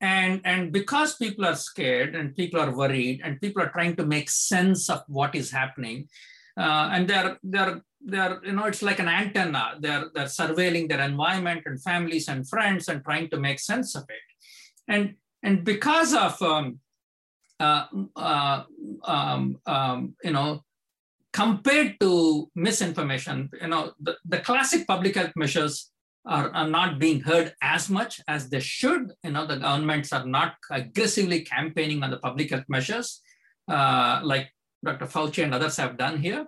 And, 0.00 0.34
and 0.44 0.72
because 0.78 1.10
people 1.24 1.44
are 1.50 1.56
scared 1.70 2.14
and 2.18 2.36
people 2.40 2.60
are 2.64 2.74
worried 2.82 3.18
and 3.24 3.40
people 3.40 3.60
are 3.64 3.72
trying 3.76 3.94
to 3.96 4.06
make 4.06 4.28
sense 4.30 4.82
of 4.94 5.00
what 5.06 5.32
is 5.40 5.48
happening, 5.60 5.98
uh, 6.64 6.86
and 6.94 7.02
they're, 7.08 7.38
they're, 7.52 7.76
they're, 8.12 8.40
you 8.46 8.54
know, 8.56 8.66
it's 8.70 8.82
like 8.82 9.00
an 9.04 9.08
antenna. 9.08 9.64
They're, 9.84 10.06
they're 10.14 10.34
surveilling 10.40 10.88
their 10.88 11.02
environment 11.12 11.62
and 11.66 11.82
families 11.90 12.26
and 12.28 12.48
friends 12.48 12.88
and 12.88 13.04
trying 13.04 13.28
to 13.30 13.38
make 13.46 13.60
sense 13.60 13.90
of 14.00 14.04
it. 14.08 14.26
And 14.94 15.04
and 15.44 15.64
because 15.64 16.14
of, 16.14 16.40
um, 16.42 16.80
uh, 17.60 17.86
uh, 18.16 18.62
um, 19.04 19.58
um, 19.66 20.16
you 20.24 20.32
know, 20.32 20.62
compared 21.32 21.98
to 22.00 22.50
misinformation, 22.54 23.50
you 23.60 23.68
know, 23.68 23.92
the, 24.00 24.16
the 24.24 24.38
classic 24.38 24.86
public 24.86 25.14
health 25.14 25.32
measures 25.36 25.91
are, 26.24 26.50
are 26.54 26.68
not 26.68 26.98
being 26.98 27.20
heard 27.20 27.54
as 27.62 27.90
much 27.90 28.20
as 28.28 28.48
they 28.48 28.60
should. 28.60 29.12
You 29.24 29.32
know, 29.32 29.46
the 29.46 29.56
governments 29.56 30.12
are 30.12 30.26
not 30.26 30.54
aggressively 30.70 31.42
campaigning 31.42 32.02
on 32.02 32.10
the 32.10 32.18
public 32.18 32.50
health 32.50 32.64
measures 32.68 33.20
uh, 33.68 34.20
like 34.22 34.50
Dr. 34.84 35.06
Fauci 35.06 35.44
and 35.44 35.54
others 35.54 35.76
have 35.76 35.96
done 35.96 36.18
here. 36.18 36.46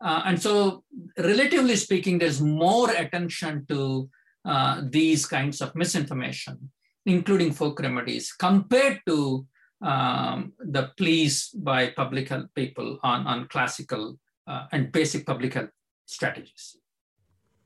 Uh, 0.00 0.22
and 0.26 0.40
so, 0.40 0.84
relatively 1.18 1.76
speaking, 1.76 2.18
there's 2.18 2.40
more 2.40 2.90
attention 2.90 3.64
to 3.68 4.08
uh, 4.44 4.82
these 4.84 5.24
kinds 5.26 5.60
of 5.60 5.74
misinformation 5.74 6.70
including 7.06 7.52
folk 7.52 7.80
remedies, 7.80 8.32
compared 8.32 9.00
to 9.06 9.46
um, 9.80 10.52
the 10.58 10.90
pleas 10.96 11.50
by 11.54 11.90
public 11.90 12.28
health 12.28 12.48
people 12.54 12.98
on, 13.02 13.26
on 13.26 13.48
classical 13.48 14.18
uh, 14.46 14.66
and 14.72 14.92
basic 14.92 15.24
public 15.24 15.54
health 15.54 15.70
strategies. 16.04 16.76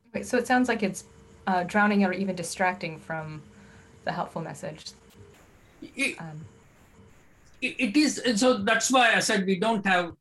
Okay, 0.09 0.23
so 0.23 0.37
it 0.37 0.47
sounds 0.47 0.69
like 0.69 0.83
it's 0.83 1.05
uh, 1.47 1.63
drowning 1.65 2.05
or 2.05 2.13
even 2.13 2.35
distracting 2.37 2.99
from 2.99 3.43
the 4.05 4.13
helpful 4.13 4.43
message. 4.43 4.93
It, 5.83 6.21
um, 6.21 6.45
it, 7.61 7.97
is, 7.97 8.23
so 8.37 8.59
that's 8.59 8.91
why 8.91 9.15
I 9.15 9.21
said 9.21 9.47
we 9.47 9.59
don't 9.59 9.85
have 9.87 10.13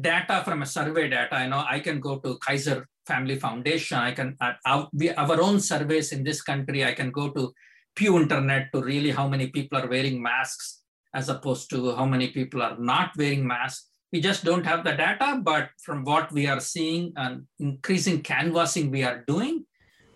data 0.00 0.42
from 0.44 0.62
a 0.62 0.66
survey 0.66 1.08
data. 1.08 1.34
I 1.34 1.46
know 1.46 1.64
I 1.68 1.80
can 1.80 2.00
go 2.00 2.18
to 2.18 2.38
Kaiser 2.38 2.86
Family 3.06 3.36
Foundation. 3.36 3.98
I 3.98 4.12
can, 4.12 4.36
uh, 4.40 4.52
our, 4.66 4.88
our 5.16 5.40
own 5.40 5.60
surveys 5.60 6.12
in 6.12 6.22
this 6.22 6.42
country, 6.42 6.84
I 6.84 6.92
can 6.92 7.10
go 7.10 7.30
to 7.30 7.52
Pew 7.94 8.18
Internet 8.18 8.72
to 8.72 8.82
really 8.82 9.10
how 9.10 9.28
many 9.28 9.48
people 9.48 9.78
are 9.78 9.88
wearing 9.88 10.22
masks 10.22 10.82
as 11.14 11.28
opposed 11.28 11.70
to 11.70 11.94
how 11.96 12.04
many 12.04 12.28
people 12.28 12.62
are 12.62 12.76
not 12.78 13.10
wearing 13.16 13.46
masks. 13.46 13.88
We 14.12 14.20
just 14.20 14.44
don't 14.44 14.66
have 14.66 14.84
the 14.84 14.92
data, 14.92 15.40
but 15.42 15.70
from 15.82 16.04
what 16.04 16.30
we 16.32 16.46
are 16.46 16.60
seeing 16.60 17.12
and 17.16 17.46
increasing 17.58 18.22
canvassing 18.22 18.90
we 18.90 19.02
are 19.02 19.24
doing, 19.26 19.64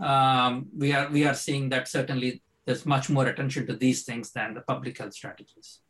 um, 0.00 0.66
we 0.76 0.92
are 0.92 1.08
we 1.10 1.26
are 1.26 1.34
seeing 1.34 1.68
that 1.70 1.88
certainly 1.88 2.42
there's 2.66 2.86
much 2.86 3.10
more 3.10 3.26
attention 3.26 3.66
to 3.66 3.74
these 3.76 4.04
things 4.04 4.32
than 4.32 4.54
the 4.54 4.62
public 4.62 4.98
health 4.98 5.14
strategies. 5.14 5.80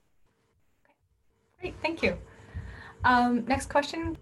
Great, 1.60 1.74
thank 1.82 2.02
you. 2.02 2.18
Um, 3.04 3.44
next 3.46 3.68
question. 3.68 4.16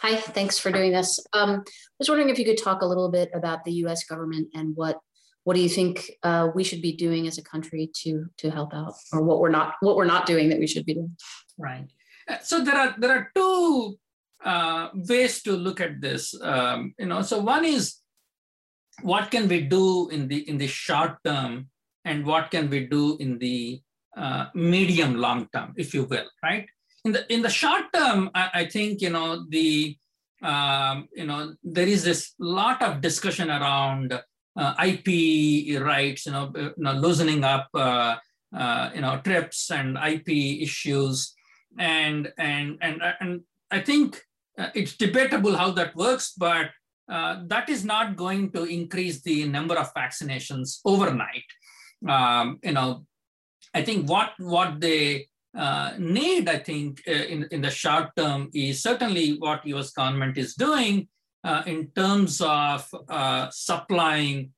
Hi, 0.00 0.16
thanks 0.16 0.58
for 0.58 0.70
doing 0.70 0.92
this. 0.92 1.18
Um, 1.32 1.62
I 1.66 1.98
was 1.98 2.08
wondering 2.08 2.28
if 2.28 2.38
you 2.38 2.44
could 2.44 2.62
talk 2.62 2.82
a 2.82 2.86
little 2.86 3.10
bit 3.10 3.30
about 3.34 3.64
the 3.64 3.72
U.S. 3.84 4.04
government 4.04 4.48
and 4.54 4.76
what 4.76 4.98
what 5.44 5.54
do 5.54 5.62
you 5.62 5.68
think 5.68 6.10
uh, 6.24 6.48
we 6.56 6.64
should 6.64 6.82
be 6.82 6.92
doing 6.92 7.28
as 7.28 7.38
a 7.38 7.42
country 7.42 7.88
to 8.02 8.26
to 8.38 8.50
help 8.50 8.74
out, 8.74 8.94
or 9.12 9.22
what 9.22 9.38
we're 9.40 9.50
not 9.50 9.74
what 9.80 9.96
we're 9.96 10.04
not 10.04 10.26
doing 10.26 10.48
that 10.50 10.58
we 10.58 10.66
should 10.66 10.84
be 10.84 10.94
doing? 10.94 11.16
Right. 11.56 11.86
Uh, 12.28 12.38
so 12.42 12.62
there 12.62 12.74
are 12.74 12.94
there 12.98 13.10
are 13.10 13.30
two 13.34 13.98
uh, 14.46 14.90
ways 14.94 15.42
to 15.42 15.52
look 15.52 15.80
at 15.80 16.00
this. 16.00 16.32
Um, 16.40 16.94
you 16.98 17.06
know, 17.06 17.22
so 17.22 17.40
one 17.40 17.64
is 17.64 17.96
what 19.02 19.30
can 19.30 19.48
we 19.48 19.60
do 19.62 20.08
in 20.10 20.28
the 20.28 20.48
in 20.48 20.56
the 20.56 20.68
short 20.68 21.18
term, 21.24 21.68
and 22.04 22.24
what 22.24 22.50
can 22.52 22.70
we 22.70 22.86
do 22.86 23.16
in 23.18 23.38
the 23.38 23.82
uh, 24.16 24.46
medium 24.54 25.16
long 25.16 25.48
term, 25.52 25.74
if 25.76 25.92
you 25.92 26.04
will, 26.04 26.28
right? 26.42 26.66
In 27.04 27.12
the 27.12 27.32
in 27.32 27.42
the 27.42 27.50
short 27.50 27.92
term, 27.92 28.30
I, 28.34 28.50
I 28.54 28.66
think 28.66 29.02
you 29.02 29.10
know 29.10 29.44
the 29.48 29.96
um, 30.42 31.08
you 31.12 31.26
know 31.26 31.54
there 31.64 31.88
is 31.88 32.04
this 32.04 32.34
lot 32.38 32.82
of 32.82 33.00
discussion 33.00 33.50
around 33.50 34.18
uh, 34.56 34.74
IP 34.86 35.82
rights, 35.82 36.26
you 36.26 36.32
know, 36.32 36.52
uh, 36.56 36.70
you 36.76 36.84
know 36.84 36.92
loosening 36.92 37.42
up, 37.42 37.68
uh, 37.74 38.16
you 38.94 39.00
know, 39.00 39.20
TRIPS 39.24 39.72
and 39.72 39.98
IP 39.98 40.28
issues, 40.62 41.34
and 41.78 42.32
and 42.38 42.78
and 42.80 43.02
and 43.20 43.40
I 43.72 43.80
think 43.80 44.22
it's 44.74 44.96
debatable 44.96 45.56
how 45.56 45.70
that 45.72 45.94
works, 45.96 46.32
but 46.36 46.70
uh, 47.10 47.42
that 47.46 47.68
is 47.68 47.84
not 47.84 48.16
going 48.16 48.50
to 48.52 48.64
increase 48.64 49.22
the 49.22 49.46
number 49.46 49.76
of 49.76 49.92
vaccinations 49.94 50.80
overnight. 50.84 51.44
Um, 52.08 52.58
you 52.62 52.72
know, 52.72 53.06
I 53.74 53.82
think 53.82 54.08
what 54.08 54.32
what 54.38 54.80
they 54.80 55.28
uh, 55.56 55.92
need, 55.98 56.48
I 56.48 56.58
think, 56.58 57.02
uh, 57.06 57.12
in 57.12 57.48
in 57.50 57.62
the 57.62 57.70
short 57.70 58.10
term 58.16 58.50
is 58.52 58.82
certainly 58.82 59.38
what 59.38 59.66
U.S. 59.66 59.90
government 59.90 60.36
is 60.36 60.54
doing, 60.54 61.08
uh, 61.44 61.62
in 61.66 61.88
terms 61.94 62.40
of 62.40 62.92
uh, 63.08 63.48
supplying 63.50 64.52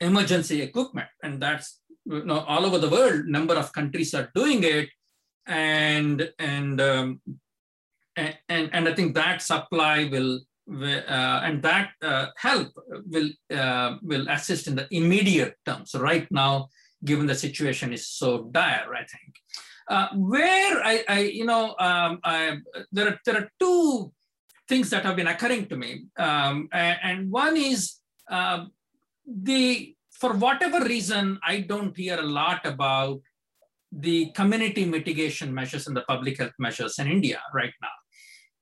emergency 0.00 0.62
equipment. 0.62 1.08
And 1.22 1.42
that's 1.42 1.80
you 2.04 2.24
know, 2.24 2.40
all 2.40 2.64
over 2.64 2.78
the 2.78 2.88
world, 2.88 3.26
number 3.26 3.54
of 3.54 3.72
countries 3.72 4.14
are 4.14 4.30
doing 4.34 4.62
it. 4.62 4.88
And, 5.46 6.30
and, 6.38 6.80
um, 6.80 7.20
and, 8.16 8.70
and 8.72 8.88
I 8.88 8.94
think 8.94 9.14
that 9.14 9.42
supply 9.42 10.08
will, 10.10 10.40
uh, 10.70 11.40
and 11.44 11.62
that 11.62 11.90
uh, 12.02 12.26
help 12.36 12.68
will, 13.06 13.30
uh, 13.54 13.96
will 14.02 14.26
assist 14.28 14.66
in 14.66 14.74
the 14.74 14.88
immediate 14.90 15.54
term. 15.64 15.86
So 15.86 16.00
right 16.00 16.26
now, 16.30 16.68
given 17.04 17.26
the 17.26 17.34
situation 17.34 17.92
is 17.92 18.08
so 18.08 18.44
dire, 18.50 18.88
I 18.94 19.04
think. 19.04 19.34
Uh, 19.88 20.08
where 20.14 20.82
I, 20.82 21.04
I, 21.08 21.18
you 21.20 21.44
know, 21.44 21.76
um, 21.78 22.18
I, 22.24 22.58
there, 22.90 23.08
are, 23.08 23.20
there 23.24 23.36
are 23.36 23.50
two 23.60 24.12
things 24.68 24.90
that 24.90 25.04
have 25.04 25.14
been 25.14 25.28
occurring 25.28 25.66
to 25.66 25.76
me. 25.76 26.06
Um, 26.18 26.68
and, 26.72 27.30
one 27.30 27.56
is 27.56 27.96
uh, 28.28 28.64
the, 29.26 29.94
for 30.10 30.32
whatever 30.32 30.80
reason, 30.84 31.38
I 31.46 31.60
don't 31.60 31.96
hear 31.96 32.18
a 32.18 32.26
lot 32.26 32.66
about 32.66 33.20
the 33.92 34.32
community 34.32 34.84
mitigation 34.84 35.54
measures 35.54 35.86
and 35.86 35.96
the 35.96 36.02
public 36.02 36.38
health 36.38 36.52
measures 36.58 36.98
in 36.98 37.06
India 37.06 37.40
right 37.54 37.72
now. 37.80 37.88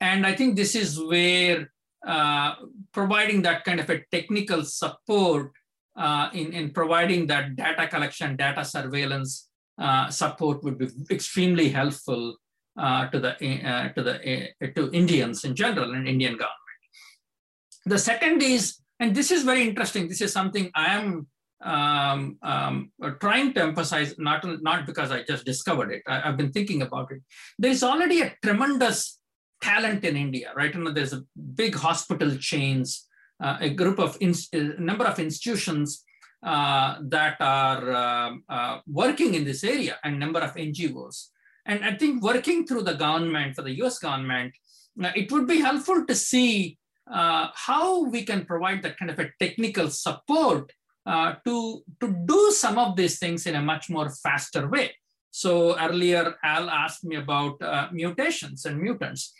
And 0.04 0.26
I 0.26 0.34
think 0.34 0.54
this 0.54 0.75
is 0.75 1.02
where 1.02 1.73
uh, 2.06 2.56
providing 2.92 3.40
that 3.42 3.64
kind 3.64 3.80
of 3.80 3.88
a 3.88 4.02
technical 4.12 4.62
support 4.64 5.52
uh, 5.96 6.28
in, 6.34 6.52
in 6.52 6.73
providing 6.73 7.26
that 7.28 7.56
data 7.56 7.88
collection, 7.88 8.37
data 8.37 8.66
surveillance 8.66 9.49
uh, 9.80 10.11
support 10.11 10.62
would 10.62 10.76
be 10.76 10.88
extremely 11.11 11.70
helpful 11.70 12.37
uh, 12.78 13.08
to 13.08 13.18
the 13.18 13.32
uh, 13.70 13.88
to 13.94 14.02
the 14.02 14.14
uh, 14.62 14.66
to 14.76 14.90
Indians 14.92 15.44
in 15.44 15.56
general 15.56 15.94
and 15.94 16.06
Indian 16.06 16.34
government. 16.34 16.80
The 17.87 17.99
second 17.99 18.42
is, 18.42 18.80
and 19.00 19.14
this 19.14 19.30
is 19.30 19.42
very 19.42 19.66
interesting. 19.66 20.08
This 20.08 20.20
is 20.20 20.32
something 20.32 20.70
I 20.75 20.88
am 20.99 21.26
um, 21.62 22.37
um, 22.42 22.92
trying 23.20 23.54
to 23.54 23.62
emphasize, 23.62 24.14
not 24.18 24.44
not 24.62 24.87
because 24.87 25.11
I 25.11 25.23
just 25.23 25.46
discovered 25.46 25.90
it. 25.92 26.02
I, 26.06 26.20
have 26.20 26.37
been 26.37 26.52
thinking 26.52 26.82
about 26.82 27.11
it. 27.11 27.23
There 27.58 27.70
is 27.70 27.82
already 27.82 28.20
a 28.20 28.34
tremendous 28.42 29.18
talent 29.61 30.04
in 30.04 30.16
India, 30.16 30.52
right? 30.56 30.75
You 30.75 30.84
know, 30.84 30.92
there's 30.92 31.12
a 31.12 31.25
big 31.54 31.75
hospital 31.75 32.37
chains, 32.37 33.06
uh, 33.42 33.56
a 33.61 33.70
group 33.70 33.99
of 33.99 34.18
a 34.20 34.58
number 34.78 35.04
of 35.04 35.18
institutions 35.18 36.04
uh, 36.42 36.96
that 37.02 37.37
are 37.40 37.92
uh, 37.92 38.30
uh, 38.49 38.80
working 38.87 39.34
in 39.34 39.44
this 39.44 39.64
area 39.64 39.99
and 40.04 40.20
number 40.20 40.40
of 40.40 40.54
NGOs. 40.54 41.28
And 41.66 41.82
I 41.84 41.94
think 41.94 42.23
working 42.23 42.66
through 42.66 42.82
the 42.82 42.94
government, 42.94 43.56
for 43.56 43.62
the 43.62 43.73
US 43.82 43.99
government, 43.99 44.54
it 44.96 45.32
would 45.32 45.46
be 45.46 45.61
helpful 45.61 46.04
to 46.06 46.14
see 46.14 46.78
uh, 47.11 47.49
how 47.54 48.04
we 48.04 48.25
can 48.25 48.44
provide 48.44 48.82
that 48.82 48.99
kind 48.99 49.11
of 49.11 49.18
a 49.18 49.30
technical 49.40 49.90
support 49.90 50.73
uh, 51.06 51.34
to, 51.44 51.82
to 52.00 52.16
do 52.25 52.50
some 52.50 52.78
of 52.78 52.96
these 52.96 53.18
things 53.18 53.46
in 53.46 53.54
a 53.54 53.62
much 53.62 53.90
more 53.90 54.11
faster 54.11 54.68
way. 54.68 54.94
So 55.30 55.78
earlier, 55.78 56.37
Al 56.44 56.70
asked 56.70 57.04
me 57.04 57.16
about 57.16 57.61
uh, 57.61 57.88
mutations 57.92 58.64
and 58.64 58.80
mutants. 58.80 59.32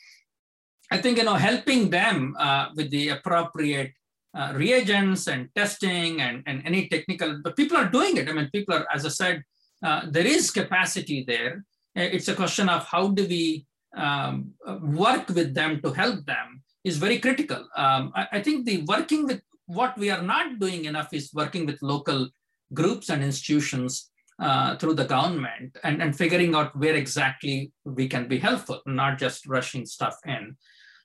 I 0.91 0.99
think 0.99 1.19
you 1.19 1.25
know 1.25 1.35
helping 1.35 1.91
them 1.91 2.37
with 2.77 2.91
the 2.91 3.11
appropriate 3.11 3.93
uh, 4.35 4.53
reagents 4.57 5.29
and 5.29 5.49
testing 5.55 6.21
and, 6.21 6.43
and 6.47 6.61
any 6.67 6.89
technical, 6.89 7.41
but 7.43 7.57
people 7.57 7.77
are 7.77 7.89
doing 7.89 8.17
it. 8.17 8.29
I 8.29 8.33
mean, 8.33 8.51
people 8.53 8.75
are, 8.75 8.87
as 8.93 9.07
I 9.07 9.09
said, 9.09 9.45
uh, 9.83 10.03
there 10.11 10.27
is 10.27 10.51
capacity 10.51 11.25
there. 11.25 11.65
It's 11.95 12.27
a 12.27 12.35
question 12.35 12.69
of 12.69 12.85
how 12.85 13.09
do 13.09 13.27
we 13.29 13.65
um, 13.97 14.53
work 14.83 15.29
with 15.29 15.55
them 15.55 15.81
to 15.83 15.93
help 15.93 16.27
them 16.27 16.63
is 16.83 16.97
very 16.97 17.19
critical. 17.21 17.65
Um, 17.77 18.13
I, 18.17 18.27
I, 18.33 18.43
think 18.43 18.67
the 18.67 18.83
working 18.89 19.25
with 19.25 19.41
what 19.67 19.97
we 19.97 20.11
are 20.11 20.23
not 20.23 20.59
doing 20.59 20.87
enough 20.87 21.13
is 21.13 21.33
working 21.33 21.65
with 21.65 21.81
local 21.81 22.29
groups 22.73 23.11
and 23.11 23.23
institutions 23.23 24.11
uh, 24.41 24.77
through 24.77 24.95
the 24.95 25.05
government 25.05 25.77
and, 25.85 26.03
and 26.03 26.17
figuring 26.17 26.57
out 26.57 26.77
where 26.77 26.97
exactly 26.97 27.71
we 27.85 28.09
can 28.09 28.27
be 28.27 28.39
helpful, 28.39 28.81
not 28.87 29.19
just 29.19 29.47
rushing 29.47 29.87
stuff 29.87 30.19
in. 30.27 30.57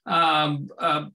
Um, 0.06 0.70
uh, 0.78 1.06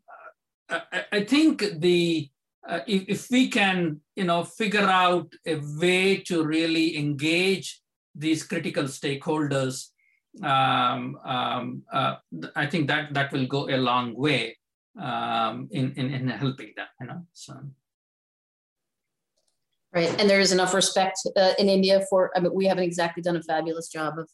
I, 0.69 1.06
I 1.12 1.24
think 1.24 1.63
the 1.80 2.30
uh, 2.67 2.80
if, 2.88 3.04
if 3.08 3.32
we 3.32 3.50
can 3.50 4.02
you 4.15 4.24
know 4.24 4.43
figure 4.43 4.88
out 4.88 5.32
a 5.45 5.60
way 5.80 6.17
to 6.17 6.43
really 6.43 6.98
engage 6.98 7.82
these 8.15 8.43
critical 8.43 8.86
stakeholders 8.86 9.89
um, 10.43 11.17
um, 11.26 11.84
uh, 11.91 12.15
I 12.56 12.65
think 12.65 12.88
that 12.88 13.13
that 13.13 13.32
will 13.32 13.45
go 13.45 13.69
a 13.69 13.78
long 13.78 14.15
way 14.15 14.58
um, 15.02 15.67
in, 15.71 15.93
in, 15.93 16.13
in 16.13 16.28
helping 16.28 16.74
them 16.76 16.88
you 17.00 17.08
know 17.08 17.26
so. 17.34 17.54
Right 19.93 20.13
and 20.19 20.30
there 20.30 20.41
is 20.41 20.52
enough 20.52 20.74
respect 20.74 21.19
uh, 21.38 21.54
in 21.58 21.69
India 21.69 22.02
for 22.10 22.32
I 22.36 22.39
mean 22.39 22.54
we 22.54 22.65
haven't 22.65 22.84
exactly 22.84 23.24
done 23.24 23.38
a 23.38 23.43
fabulous 23.43 23.88
job 23.88 24.17
of 24.17 24.30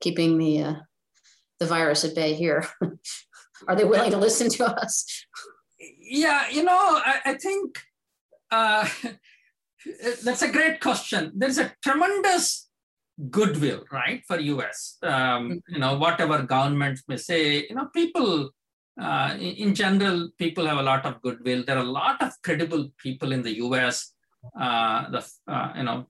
keeping 0.00 0.38
the 0.38 0.62
uh, 0.62 0.74
the 1.58 1.66
virus 1.66 2.04
at 2.04 2.14
bay 2.14 2.34
here 2.34 2.64
are 3.68 3.76
they 3.76 3.84
willing 3.84 4.10
to 4.10 4.16
listen 4.16 4.48
to 4.48 4.64
us 4.64 5.24
yeah, 5.80 6.48
you 6.50 6.62
know, 6.62 6.72
I, 6.76 7.20
I 7.24 7.34
think 7.34 7.78
uh, 8.50 8.88
that's 10.24 10.42
a 10.42 10.50
great 10.50 10.80
question. 10.80 11.32
There's 11.34 11.58
a 11.58 11.72
tremendous 11.82 12.68
goodwill, 13.30 13.84
right, 13.92 14.22
for 14.26 14.38
US. 14.38 14.98
Um, 15.02 15.12
mm-hmm. 15.12 15.56
you 15.68 15.78
know, 15.78 15.96
whatever 15.96 16.42
governments 16.42 17.04
may 17.08 17.16
say, 17.16 17.66
you 17.68 17.74
know, 17.74 17.88
people, 17.94 18.50
uh, 19.00 19.34
in, 19.38 19.68
in, 19.68 19.74
general, 19.74 20.30
people 20.38 20.66
have 20.66 20.78
a 20.78 20.82
lot 20.82 21.06
of 21.06 21.22
goodwill. 21.22 21.64
There 21.64 21.76
are 21.76 21.84
a 21.84 21.96
lot 22.00 22.20
of 22.22 22.32
credible 22.42 22.88
people 22.98 23.32
in 23.32 23.42
the 23.42 23.56
US. 23.58 24.12
Uh, 24.58 25.10
the, 25.10 25.26
uh, 25.46 25.72
you 25.76 25.82
know, 25.84 26.06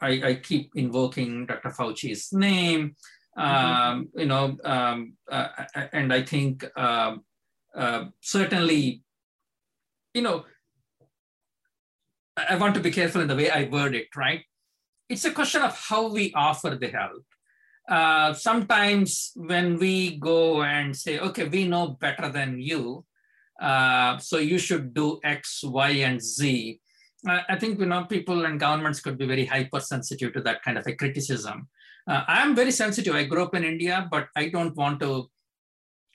I, 0.00 0.22
I, 0.22 0.34
keep 0.34 0.72
invoking 0.76 1.46
Dr. 1.46 1.70
Fauci's 1.70 2.32
name. 2.32 2.94
Mm-hmm. 3.38 3.90
Um, 3.92 4.08
you 4.14 4.26
know, 4.26 4.56
um, 4.64 5.14
uh, 5.30 5.48
and 5.92 6.12
I 6.12 6.22
think 6.22 6.64
um, 6.76 7.24
uh, 7.74 8.04
certainly 8.20 9.02
you 10.14 10.22
know, 10.22 10.44
I 12.36 12.56
want 12.56 12.74
to 12.74 12.80
be 12.80 12.90
careful 12.90 13.20
in 13.20 13.28
the 13.28 13.36
way 13.36 13.50
I 13.50 13.64
word 13.64 13.94
it, 13.94 14.08
right? 14.16 14.42
It's 15.08 15.24
a 15.24 15.30
question 15.30 15.62
of 15.62 15.76
how 15.76 16.08
we 16.08 16.32
offer 16.34 16.70
the 16.70 16.88
help. 16.88 17.24
Uh, 17.88 18.32
sometimes 18.32 19.32
when 19.34 19.78
we 19.78 20.16
go 20.16 20.62
and 20.62 20.96
say, 20.96 21.18
okay, 21.18 21.48
we 21.48 21.66
know 21.66 21.88
better 21.88 22.28
than 22.28 22.60
you, 22.60 23.04
uh, 23.60 24.18
so 24.18 24.38
you 24.38 24.58
should 24.58 24.94
do 24.94 25.20
X, 25.24 25.62
Y, 25.64 25.90
and 25.90 26.22
Z. 26.22 26.80
Uh, 27.28 27.40
I 27.48 27.58
think 27.58 27.78
you 27.78 27.86
know 27.86 28.04
people 28.04 28.44
and 28.44 28.58
governments 28.58 29.00
could 29.00 29.18
be 29.18 29.26
very 29.26 29.44
hypersensitive 29.44 30.32
to 30.32 30.40
that 30.42 30.62
kind 30.62 30.78
of 30.78 30.86
a 30.86 30.94
criticism. 30.94 31.68
Uh, 32.08 32.24
I'm 32.26 32.54
very 32.54 32.72
sensitive. 32.72 33.14
I 33.14 33.24
grew 33.24 33.42
up 33.42 33.54
in 33.54 33.64
India, 33.64 34.08
but 34.10 34.28
I 34.36 34.48
don't 34.48 34.76
want 34.76 35.00
to 35.00 35.30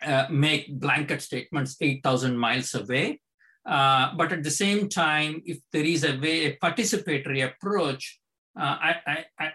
uh, 0.04 0.28
make 0.30 0.80
blanket 0.80 1.22
statements 1.22 1.78
8,000 1.80 2.38
miles 2.38 2.76
away. 2.76 3.22
Uh, 3.66 4.14
but 4.16 4.32
at 4.32 4.44
the 4.44 4.52
same 4.52 4.88
time, 4.88 5.42
if 5.46 5.60
there 5.74 5.84
is 5.84 6.04
a 6.04 6.18
way, 6.18 6.46
a 6.46 6.58
participatory 6.58 7.44
approach, 7.44 8.20
uh, 8.58 8.78
I, 8.80 9.26
I, 9.40 9.52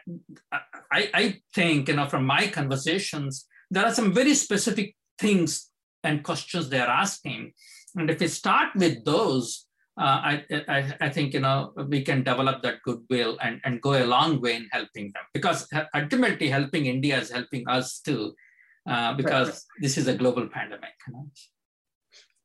I, 0.52 1.10
I, 1.14 1.40
think, 1.54 1.88
you 1.88 1.96
know, 1.96 2.06
from 2.06 2.26
my 2.26 2.46
conversations, 2.48 3.46
there 3.70 3.84
are 3.84 3.94
some 3.94 4.12
very 4.12 4.34
specific 4.34 4.94
things 5.18 5.70
and 6.04 6.22
questions 6.22 6.68
they're 6.68 6.86
asking. 6.86 7.52
And 7.96 8.10
if 8.10 8.20
we 8.20 8.28
start 8.28 8.74
with 8.76 9.04
those, 9.04 9.66
I, 9.96 10.44
I, 10.68 10.94
I, 11.00 11.08
think, 11.10 11.34
you 11.34 11.40
know, 11.40 11.72
we 11.88 12.02
can 12.02 12.22
develop 12.22 12.62
that 12.62 12.82
goodwill 12.82 13.36
and, 13.42 13.60
and 13.64 13.82
go 13.82 13.92
a 13.92 14.06
long 14.06 14.40
way 14.40 14.56
in 14.56 14.68
helping 14.72 15.12
them 15.12 15.22
because 15.34 15.68
ultimately 15.94 16.48
helping 16.48 16.86
India 16.86 17.18
is 17.18 17.30
helping 17.30 17.68
us 17.68 18.00
too, 18.00 18.34
uh, 18.88 19.12
because 19.14 19.48
right. 19.48 19.82
this 19.82 19.98
is 19.98 20.08
a 20.08 20.14
global 20.14 20.48
pandemic. 20.48 20.94
You 21.06 21.12
know? 21.12 21.30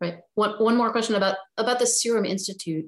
Right. 0.02 0.18
One, 0.36 0.52
one 0.60 0.76
more 0.76 0.92
question 0.92 1.16
about, 1.16 1.38
about 1.58 1.80
the 1.80 1.88
Serum 1.88 2.26
Institute. 2.26 2.86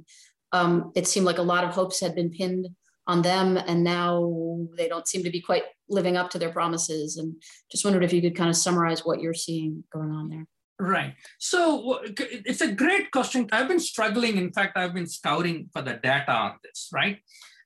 Um, 0.51 0.91
it 0.95 1.07
seemed 1.07 1.25
like 1.25 1.37
a 1.37 1.43
lot 1.43 1.63
of 1.63 1.71
hopes 1.71 1.99
had 2.01 2.15
been 2.15 2.29
pinned 2.29 2.67
on 3.07 3.21
them, 3.21 3.57
and 3.57 3.83
now 3.83 4.59
they 4.77 4.87
don't 4.87 5.07
seem 5.07 5.23
to 5.23 5.31
be 5.31 5.41
quite 5.41 5.63
living 5.89 6.17
up 6.17 6.29
to 6.31 6.39
their 6.39 6.51
promises. 6.51 7.17
And 7.17 7.35
just 7.71 7.85
wondered 7.85 8.03
if 8.03 8.13
you 8.13 8.21
could 8.21 8.35
kind 8.35 8.49
of 8.49 8.55
summarize 8.55 9.05
what 9.05 9.21
you're 9.21 9.33
seeing 9.33 9.83
going 9.91 10.11
on 10.11 10.29
there. 10.29 10.45
Right. 10.79 11.15
So 11.39 11.99
it's 12.05 12.61
a 12.61 12.71
great 12.71 13.11
question. 13.11 13.49
I've 13.51 13.67
been 13.67 13.81
struggling. 13.81 14.37
In 14.37 14.53
fact, 14.53 14.77
I've 14.77 14.93
been 14.93 15.07
scouring 15.07 15.69
for 15.73 15.81
the 15.81 15.99
data 16.01 16.31
on 16.31 16.53
this, 16.63 16.89
right? 16.93 17.19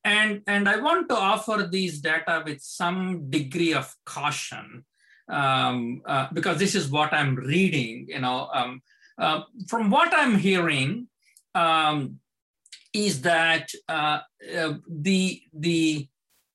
And, 0.03 0.41
and 0.47 0.67
I 0.67 0.77
want 0.77 1.09
to 1.09 1.15
offer 1.15 1.67
these 1.71 2.01
data 2.01 2.43
with 2.45 2.61
some 2.61 3.29
degree 3.29 3.73
of 3.73 3.93
caution 4.05 4.83
um, 5.29 6.01
uh, 6.05 6.27
because 6.33 6.57
this 6.57 6.75
is 6.75 6.89
what 6.89 7.13
I'm 7.13 7.35
reading. 7.35 8.07
You 8.09 8.19
know, 8.19 8.49
um, 8.53 8.81
uh, 9.17 9.41
from 9.67 9.89
what 9.91 10.11
I'm 10.13 10.37
hearing, 10.37 11.07
um, 11.55 12.19
is 12.93 13.21
that 13.21 13.69
uh, 13.87 14.19
uh, 14.57 14.73
the 14.89 15.41
the 15.53 16.07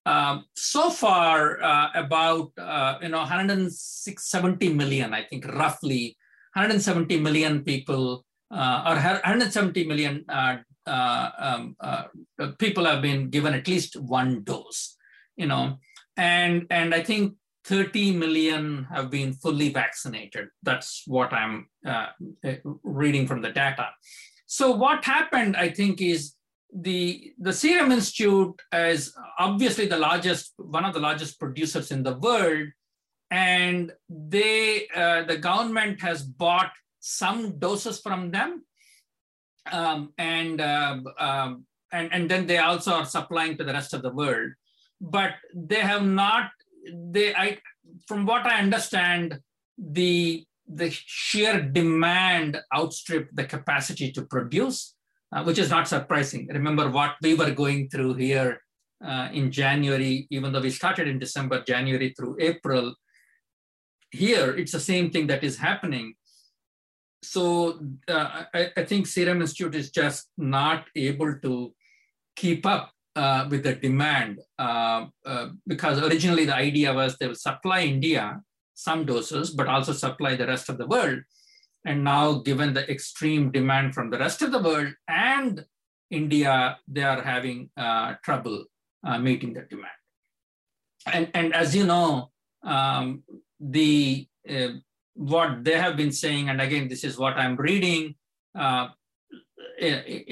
uh, 0.07 0.41
so 0.55 0.91
far 0.91 1.63
uh, 1.63 1.89
about 1.95 2.53
uh, 2.59 2.99
you 3.03 3.09
know 3.09 3.19
170 3.19 4.73
million, 4.75 5.15
I 5.15 5.23
think 5.23 5.47
roughly 5.47 6.18
170 6.59 7.21
million 7.21 7.63
people 7.63 8.25
uh, 8.51 8.83
or 8.87 8.95
170 8.95 9.87
million 9.87 10.25
uh, 10.29 10.57
uh, 10.87 11.31
um, 11.39 11.77
uh, 11.81 12.05
people 12.59 12.85
have 12.85 13.03
been 13.03 13.31
given 13.31 13.55
at 13.55 13.69
least 13.69 13.95
one 13.97 14.43
dose, 14.43 14.97
you 15.37 15.47
know, 15.47 15.79
and 16.17 16.67
and 16.71 16.95
I 16.95 17.03
think 17.03 17.35
30 17.65 18.13
million 18.17 18.87
have 18.91 19.11
been 19.11 19.35
fully 19.35 19.69
vaccinated. 19.69 20.49
That's 20.63 21.03
what 21.07 21.33
I'm 21.33 21.69
uh, 21.87 22.07
reading 22.83 23.27
from 23.27 23.43
the 23.43 23.51
data. 23.51 23.91
So 24.47 24.73
what 24.73 25.05
happened, 25.05 25.57
I 25.57 25.69
think, 25.69 26.01
is 26.01 26.33
the 26.75 27.33
the 27.39 27.53
Serum 27.53 27.93
Institute 27.93 28.61
is 28.73 29.15
obviously 29.39 29.87
the 29.87 29.99
largest, 29.99 30.55
one 30.57 30.85
of 30.85 30.95
the 30.95 31.01
largest 31.01 31.39
producers 31.39 31.91
in 31.91 32.03
the 32.03 32.17
world, 32.19 32.69
and 33.31 33.93
they 34.09 34.89
uh, 34.95 35.25
the 35.25 35.37
government 35.37 36.01
has 36.01 36.23
bought 36.23 36.73
some 37.01 37.59
doses 37.59 38.01
from 38.01 38.31
them, 38.31 38.65
um, 39.71 40.13
and 40.19 40.61
uh, 40.61 40.99
um, 41.19 41.67
and 41.93 42.13
and 42.13 42.31
then 42.31 42.47
they 42.47 42.59
also 42.59 42.93
are 42.93 43.07
supplying 43.07 43.57
to 43.59 43.65
the 43.65 43.73
rest 43.73 43.95
of 43.95 44.03
the 44.03 44.13
world, 44.13 44.53
but 45.01 45.33
they 45.55 45.81
have 45.81 46.05
not. 46.05 46.51
They 47.13 47.35
I 47.35 47.59
from 48.07 48.27
what 48.27 48.47
I 48.47 48.59
understand, 48.61 49.41
the 49.77 50.45
the 50.67 50.91
sheer 50.91 51.61
demand 51.61 52.61
outstripped 52.75 53.35
the 53.35 53.45
capacity 53.45 54.13
to 54.13 54.23
produce, 54.23 54.95
uh, 55.33 55.43
which 55.43 55.59
is 55.59 55.71
not 55.71 55.89
surprising. 55.89 56.47
Remember 56.49 56.91
what 56.91 57.17
we 57.23 57.35
were 57.35 57.51
going 57.51 57.89
through 57.89 58.15
here 58.15 58.61
uh, 59.05 59.29
in 59.33 59.51
January, 59.51 60.27
even 60.31 60.53
though 60.53 60.61
we 60.61 60.71
started 60.71 61.09
in 61.09 61.19
December, 61.19 61.63
January 61.65 62.15
through 62.17 62.37
April. 62.41 62.95
Here, 64.11 64.57
it's 64.57 64.73
the 64.73 64.81
same 64.81 65.11
thing 65.11 65.27
that 65.27 65.45
is 65.45 65.59
happening 65.59 66.15
so 67.23 67.81
uh, 68.09 68.45
I, 68.55 68.71
I, 68.77 68.85
think 68.85 69.07
Serum 69.07 69.41
Institute 69.41 69.75
is 69.75 69.91
just 69.91 70.29
not 70.37 70.85
able 70.95 71.39
to 71.41 71.75
keep 72.37 72.65
up 72.65 72.93
uh, 73.17 73.49
with 73.51 73.65
the 73.65 73.75
demand 73.75 74.41
uh, 74.59 75.07
uh, 75.27 75.49
because 75.67 75.99
originally 75.99 76.45
the 76.45 76.55
idea 76.55 76.95
was 76.95 77.17
they 77.17 77.27
will 77.27 77.35
supply 77.35 77.83
India 77.83 78.41
some 78.75 79.05
doses, 79.05 79.51
but 79.51 79.67
also 79.67 79.93
supply 79.93 80.37
the 80.37 80.47
rest 80.47 80.69
of 80.69 80.79
the 80.79 80.87
world. 80.87 81.21
And 81.85 82.05
now, 82.05 82.35
given 82.35 82.75
the 82.75 82.89
extreme 82.89 83.51
demand 83.51 83.95
from 83.95 84.11
the 84.11 84.19
rest 84.19 84.41
of 84.43 84.53
the 84.53 84.63
world 84.63 84.95
and 85.09 85.65
India, 86.11 86.79
they 86.87 87.03
are 87.03 87.21
having 87.21 87.71
uh, 87.77 88.15
trouble 88.23 88.65
uh, 89.05 89.19
meeting 89.19 89.55
the 89.55 89.63
demand. 89.63 89.91
And, 91.13 91.31
and 91.35 91.55
as 91.55 91.75
you 91.75 91.87
know, 91.87 92.31
um, 92.63 93.25
the 93.61 94.27
what 95.15 95.65
they 95.65 95.77
have 95.77 95.97
been 95.97 96.13
saying, 96.13 96.49
and 96.49 96.61
again, 96.61 96.89
this 96.89 97.03
is 97.03 97.19
what 97.19 97.37
I'm 97.37 97.57
reading, 97.57 98.15
uh, 98.57 98.89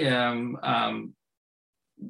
um, 0.06 0.58
um, 0.62 1.14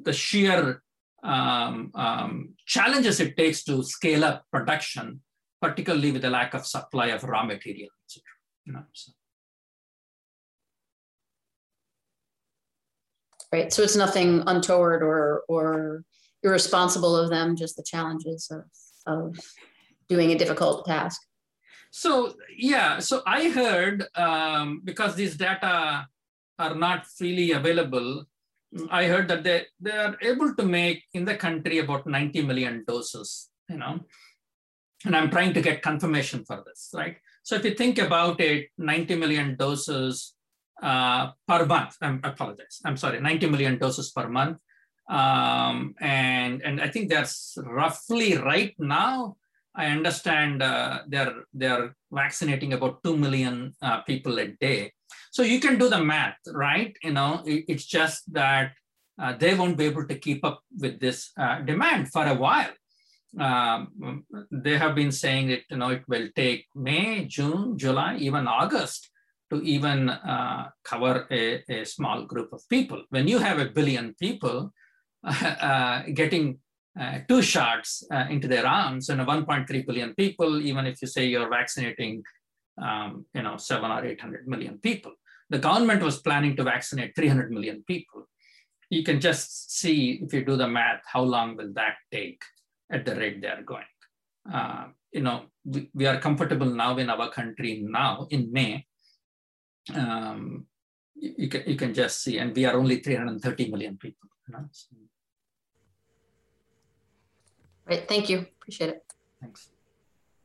the 0.03 0.13
sheer 0.13 0.83
um, 1.23 1.91
um, 1.95 2.53
challenges 2.65 3.19
it 3.19 3.35
takes 3.35 3.63
to 3.63 3.83
scale 3.83 4.23
up 4.23 4.45
production, 4.51 5.21
particularly 5.61 6.11
with 6.11 6.21
the 6.21 6.29
lack 6.29 6.53
of 6.53 6.65
supply 6.65 7.07
of 7.07 7.23
raw 7.23 7.43
material, 7.43 7.89
etc. 8.05 8.23
You 8.65 8.73
know, 8.73 8.83
so. 8.93 9.11
Right. 13.51 13.71
So 13.71 13.81
it's 13.81 13.95
nothing 13.95 14.43
untoward 14.45 15.01
or 15.01 15.43
or 15.47 16.03
irresponsible 16.43 17.15
of 17.15 17.29
them, 17.29 17.55
just 17.55 17.77
the 17.77 17.83
challenges 17.83 18.51
of 18.51 18.65
of 19.07 19.39
doing 20.09 20.31
a 20.31 20.37
difficult 20.37 20.85
task. 20.85 21.21
So 21.91 22.35
yeah, 22.55 22.99
so 22.99 23.21
I 23.25 23.49
heard 23.49 24.05
um, 24.15 24.81
because 24.83 25.15
these 25.15 25.35
data 25.35 26.07
are 26.59 26.75
not 26.75 27.05
freely 27.05 27.51
available, 27.51 28.25
I 28.91 29.05
heard 29.05 29.27
that 29.29 29.43
they, 29.43 29.65
they 29.79 29.91
are 29.91 30.17
able 30.21 30.53
to 30.55 30.63
make 30.63 31.03
in 31.13 31.25
the 31.25 31.35
country 31.35 31.79
about 31.79 32.05
90 32.05 32.41
million 32.43 32.83
doses, 32.87 33.49
you 33.69 33.77
know, 33.77 34.01
and 35.05 35.15
I'm 35.15 35.29
trying 35.29 35.53
to 35.53 35.61
get 35.61 35.81
confirmation 35.81 36.43
for 36.43 36.63
this, 36.65 36.89
right? 36.93 37.17
So 37.43 37.55
if 37.55 37.63
you 37.63 37.75
think 37.75 37.97
about 37.97 38.41
it, 38.41 38.67
90 38.77 39.15
million 39.15 39.55
doses 39.55 40.33
uh, 40.83 41.31
per 41.47 41.65
month, 41.65 41.95
I 42.01 42.19
apologize, 42.23 42.81
I'm 42.83 42.97
sorry, 42.97 43.21
90 43.21 43.49
million 43.49 43.77
doses 43.77 44.11
per 44.11 44.27
month. 44.27 44.57
Um, 45.09 45.95
and, 46.01 46.61
and 46.61 46.81
I 46.81 46.89
think 46.89 47.09
that's 47.09 47.57
roughly 47.63 48.35
right 48.35 48.75
now, 48.77 49.37
I 49.77 49.87
understand 49.87 50.63
uh, 50.63 51.01
they're 51.07 51.43
they're 51.53 51.95
vaccinating 52.11 52.73
about 52.73 53.03
two 53.03 53.15
million 53.15 53.73
uh, 53.81 54.01
people 54.01 54.39
a 54.39 54.47
day. 54.47 54.91
So 55.31 55.43
you 55.43 55.59
can 55.59 55.77
do 55.77 55.87
the 55.87 56.03
math, 56.03 56.39
right? 56.51 56.95
You 57.03 57.13
know, 57.13 57.43
it, 57.45 57.65
it's 57.67 57.85
just 57.85 58.33
that 58.33 58.71
uh, 59.21 59.33
they 59.37 59.53
won't 59.53 59.77
be 59.77 59.85
able 59.85 60.07
to 60.07 60.17
keep 60.17 60.43
up 60.43 60.61
with 60.77 60.99
this 60.99 61.31
uh, 61.39 61.61
demand 61.61 62.09
for 62.09 62.25
a 62.25 62.33
while. 62.33 62.73
Um, 63.39 64.25
they 64.51 64.77
have 64.77 64.95
been 64.95 65.11
saying 65.11 65.49
you 65.69 65.77
know 65.77 65.89
it 65.89 66.03
will 66.07 66.29
take 66.35 66.65
May, 66.73 67.25
June, 67.25 67.77
July, 67.77 68.17
even 68.17 68.47
August 68.47 69.11
to 69.51 69.61
even 69.61 70.09
uh, 70.09 70.69
cover 70.83 71.27
a, 71.31 71.63
a, 71.69 71.85
small 71.85 72.25
group 72.25 72.51
of 72.51 72.67
people. 72.69 73.03
When 73.11 73.27
you 73.27 73.37
have 73.37 73.59
a 73.59 73.69
billion 73.69 74.13
people 74.19 74.73
uh, 75.23 76.03
getting 76.13 76.59
uh, 76.99 77.19
two 77.27 77.41
shots 77.41 78.03
uh, 78.11 78.25
into 78.29 78.47
their 78.47 78.65
arms 78.65 79.09
and 79.09 79.21
1.3 79.21 79.85
billion 79.85 80.15
people, 80.15 80.61
even 80.61 80.85
if 80.85 81.01
you 81.01 81.07
say 81.07 81.25
you're 81.25 81.49
vaccinating, 81.49 82.23
um, 82.81 83.25
you 83.33 83.43
know, 83.43 83.57
seven 83.57 83.91
or 83.91 84.03
800 84.03 84.47
million 84.47 84.79
people. 84.79 85.13
The 85.49 85.59
government 85.59 86.01
was 86.01 86.21
planning 86.21 86.55
to 86.55 86.63
vaccinate 86.63 87.15
300 87.15 87.51
million 87.51 87.83
people. 87.87 88.27
You 88.89 89.03
can 89.03 89.19
just 89.19 89.71
see 89.71 90.19
if 90.23 90.33
you 90.33 90.43
do 90.43 90.55
the 90.55 90.67
math, 90.67 91.01
how 91.05 91.21
long 91.21 91.55
will 91.55 91.71
that 91.73 91.95
take 92.11 92.41
at 92.91 93.05
the 93.05 93.15
rate 93.15 93.41
they're 93.41 93.63
going. 93.63 93.83
Uh, 94.51 94.87
you 95.11 95.21
know, 95.21 95.43
we, 95.65 95.89
we, 95.93 96.05
are 96.05 96.19
comfortable 96.19 96.67
now 96.67 96.97
in 96.97 97.09
our 97.09 97.29
country 97.29 97.83
now 97.85 98.27
in 98.29 98.51
May. 98.51 98.85
Um, 99.93 100.65
you, 101.15 101.33
you, 101.37 101.49
can, 101.49 101.63
you 101.67 101.75
can 101.75 101.93
just 101.93 102.23
see, 102.23 102.37
and 102.37 102.55
we 102.55 102.65
are 102.65 102.75
only 102.75 102.99
330 102.99 103.69
million 103.69 103.97
people. 103.97 104.29
You 104.47 104.53
know? 104.53 104.65
so, 104.71 104.95
Right. 107.87 108.07
Thank 108.07 108.29
you. 108.29 108.45
Appreciate 108.61 108.89
it. 108.89 109.03
Thanks. 109.41 109.69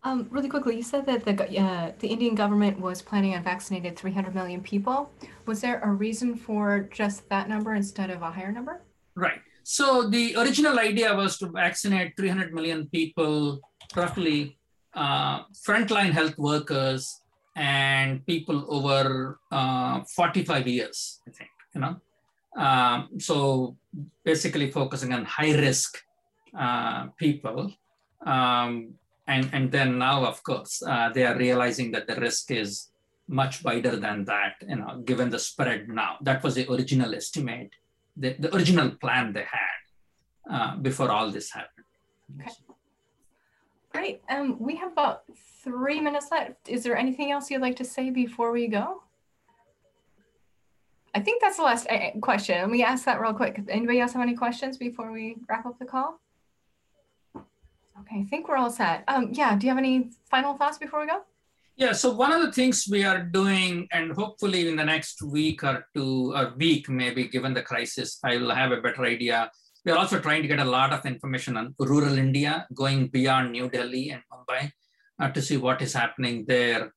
Um, 0.05 0.27
really 0.31 0.49
quickly, 0.49 0.77
you 0.77 0.83
said 0.83 1.07
that 1.07 1.25
the 1.25 1.35
uh, 1.59 1.93
the 2.01 2.09
Indian 2.09 2.35
government 2.35 2.81
was 2.81 3.01
planning 3.01 3.35
on 3.37 3.43
vaccinating 3.45 3.95
300 3.95 4.35
million 4.35 4.61
people. 4.61 5.11
Was 5.47 5.61
there 5.61 5.81
a 5.81 5.91
reason 5.91 6.35
for 6.35 6.89
just 6.93 7.29
that 7.29 7.49
number 7.49 7.75
instead 7.75 8.11
of 8.11 8.23
a 8.23 8.31
higher 8.31 8.51
number? 8.51 8.83
Right. 9.15 9.41
So 9.63 10.09
the 10.09 10.35
original 10.37 10.79
idea 10.81 11.15
was 11.15 11.39
to 11.39 11.47
vaccinate 11.47 12.17
300 12.17 12.53
million 12.53 12.89
people, 12.89 13.61
roughly 13.95 14.59
uh, 14.95 15.45
frontline 15.67 16.11
health 16.11 16.37
workers 16.37 17.21
and 17.55 18.27
people 18.27 18.67
over 18.69 19.39
uh, 19.53 20.01
45 20.17 20.67
years, 20.67 21.21
I 21.29 21.31
think. 21.31 21.51
You 21.75 21.81
know, 21.81 21.97
um, 22.57 23.09
so 23.19 23.77
basically 24.25 24.71
focusing 24.71 25.13
on 25.13 25.25
high 25.25 25.55
risk 25.55 26.03
uh, 26.59 27.07
people. 27.17 27.73
Um, 28.25 28.95
and, 29.27 29.49
and 29.53 29.71
then 29.71 29.99
now, 29.99 30.25
of 30.25 30.43
course, 30.43 30.83
uh, 30.83 31.11
they 31.11 31.25
are 31.25 31.37
realizing 31.37 31.93
that 31.93 32.07
the 32.07 32.17
risk 32.17 32.51
is 32.51 32.91
much 33.29 33.65
wider 33.65 33.97
than 33.97 34.25
that, 34.25 34.55
you 34.69 34.77
know, 34.77 35.03
given 35.05 35.31
the 35.31 35.39
spread 35.39 35.89
now. 35.89 36.17
That 36.21 36.43
was 36.43 36.55
the 36.55 36.71
original 36.71 37.15
estimate, 37.15 37.71
the, 38.17 38.35
the 38.39 38.55
original 38.55 38.91
plan 38.91 39.33
they 39.33 39.47
had 39.51 40.53
uh, 40.53 40.77
before 40.77 41.11
all 41.11 41.31
this 41.31 41.51
happened. 41.53 41.87
Okay. 42.41 42.51
Great. 43.91 44.23
Um, 44.29 44.57
we 44.59 44.77
have 44.77 44.93
about 44.93 45.23
three 45.63 46.01
minutes 46.01 46.29
left. 46.31 46.69
Is 46.69 46.83
there 46.83 46.97
anything 46.97 47.31
else 47.31 47.51
you'd 47.51 47.61
like 47.61 47.77
to 47.77 47.85
say 47.85 48.11
before 48.11 48.51
we 48.51 48.67
go? 48.67 49.03
I 51.15 51.21
think 51.21 51.43
that's 51.43 51.59
the 51.59 51.63
last 51.63 51.87
uh, 51.91 52.19
question. 52.21 52.59
Let 52.59 52.71
me 52.71 52.83
ask 52.83 53.05
that 53.05 53.21
real 53.21 53.35
quick. 53.35 53.61
Anybody 53.69 54.01
else 54.01 54.15
have 54.15 54.23
any 54.23 54.35
questions 54.35 54.79
before 54.79 55.13
we 55.13 55.37
wrap 55.49 55.67
up 55.67 55.79
the 55.79 55.85
call? 55.85 56.21
I 58.13 58.25
think 58.25 58.49
we're 58.49 58.57
all 58.57 58.71
set. 58.71 59.05
Um, 59.09 59.31
yeah, 59.33 59.57
do 59.57 59.67
you 59.67 59.71
have 59.71 59.79
any 59.79 60.11
final 60.31 60.55
thoughts 60.55 60.79
before 60.79 61.01
we 61.01 61.07
go? 61.07 61.23
Yeah, 61.77 61.93
so 61.93 62.13
one 62.13 62.33
of 62.33 62.43
the 62.43 62.53
things 62.53 62.87
we 62.91 63.03
are 63.05 63.23
doing, 63.23 63.89
and 63.93 64.13
hopefully 64.13 64.69
in 64.69 64.77
the 64.77 64.85
next 64.85 65.23
week 65.23 65.65
or 65.65 65.87
two, 65.95 66.35
or 66.37 66.53
week 66.59 66.89
maybe, 66.89 67.29
given 67.29 67.55
the 67.55 67.63
crisis, 67.63 68.19
I 68.23 68.37
will 68.37 68.55
have 68.55 68.73
a 68.73 68.81
better 68.83 69.05
idea. 69.05 69.51
We 69.85 69.93
are 69.93 69.99
also 69.99 70.21
trying 70.21 70.43
to 70.43 70.49
get 70.49 70.61
a 70.61 70.65
lot 70.65 70.93
of 70.93 71.07
information 71.07 71.57
on 71.57 71.75
rural 71.79 72.19
India, 72.19 72.67
going 72.75 73.09
beyond 73.09 73.53
New 73.53 73.71
Delhi 73.71 74.11
and 74.11 74.23
Mumbai 74.31 74.71
uh, 75.19 75.31
to 75.31 75.41
see 75.41 75.57
what 75.57 75.81
is 75.81 75.95
happening 75.95 76.45
there 76.47 76.93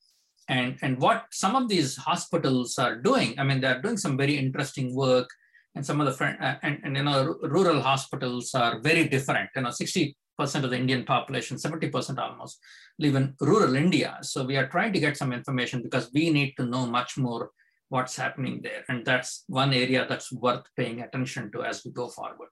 and, 0.50 0.78
and 0.82 1.00
what 1.00 1.26
some 1.32 1.56
of 1.56 1.70
these 1.70 1.96
hospitals 1.96 2.78
are 2.78 2.98
doing. 2.98 3.40
I 3.40 3.44
mean, 3.44 3.62
they're 3.62 3.82
doing 3.82 3.98
some 3.98 4.18
very 4.18 4.38
interesting 4.38 4.94
work 4.94 5.30
and 5.74 5.86
some 5.86 6.02
of 6.02 6.06
the, 6.06 6.26
uh, 6.26 6.58
and, 6.62 6.80
and, 6.84 6.98
you 6.98 7.04
know, 7.04 7.38
rural 7.44 7.82
hospitals 7.82 8.54
are 8.54 8.82
very 8.82 9.08
different. 9.08 9.50
You 9.56 9.64
know, 9.64 9.72
60 9.72 10.02
percent 10.02 10.25
of 10.40 10.70
the 10.70 10.78
Indian 10.78 11.04
population, 11.06 11.58
70% 11.58 12.18
almost, 12.18 12.60
live 13.00 13.16
in 13.16 13.36
rural 13.40 13.76
India. 13.76 14.18
So 14.22 14.44
we 14.46 14.58
are 14.58 14.68
trying 14.68 14.94
to 14.94 15.00
get 15.00 15.18
some 15.18 15.34
information 15.34 15.82
because 15.82 16.12
we 16.14 16.30
need 16.30 16.54
to 16.58 16.66
know 16.66 16.86
much 16.86 17.18
more 17.18 17.52
what's 17.90 18.16
happening 18.16 18.62
there. 18.62 18.84
And 18.90 19.06
that's 19.06 19.44
one 19.48 19.74
area 19.74 20.06
that's 20.08 20.32
worth 20.32 20.66
paying 20.76 21.02
attention 21.02 21.52
to 21.54 21.64
as 21.64 21.84
we 21.86 21.92
go 21.92 22.08
forward. 22.10 22.50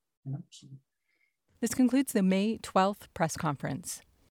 This 1.62 1.74
concludes 1.74 2.14
the 2.14 2.24
May 2.24 2.58
12th 2.58 3.08
press 3.14 3.38
conference. 3.38 4.02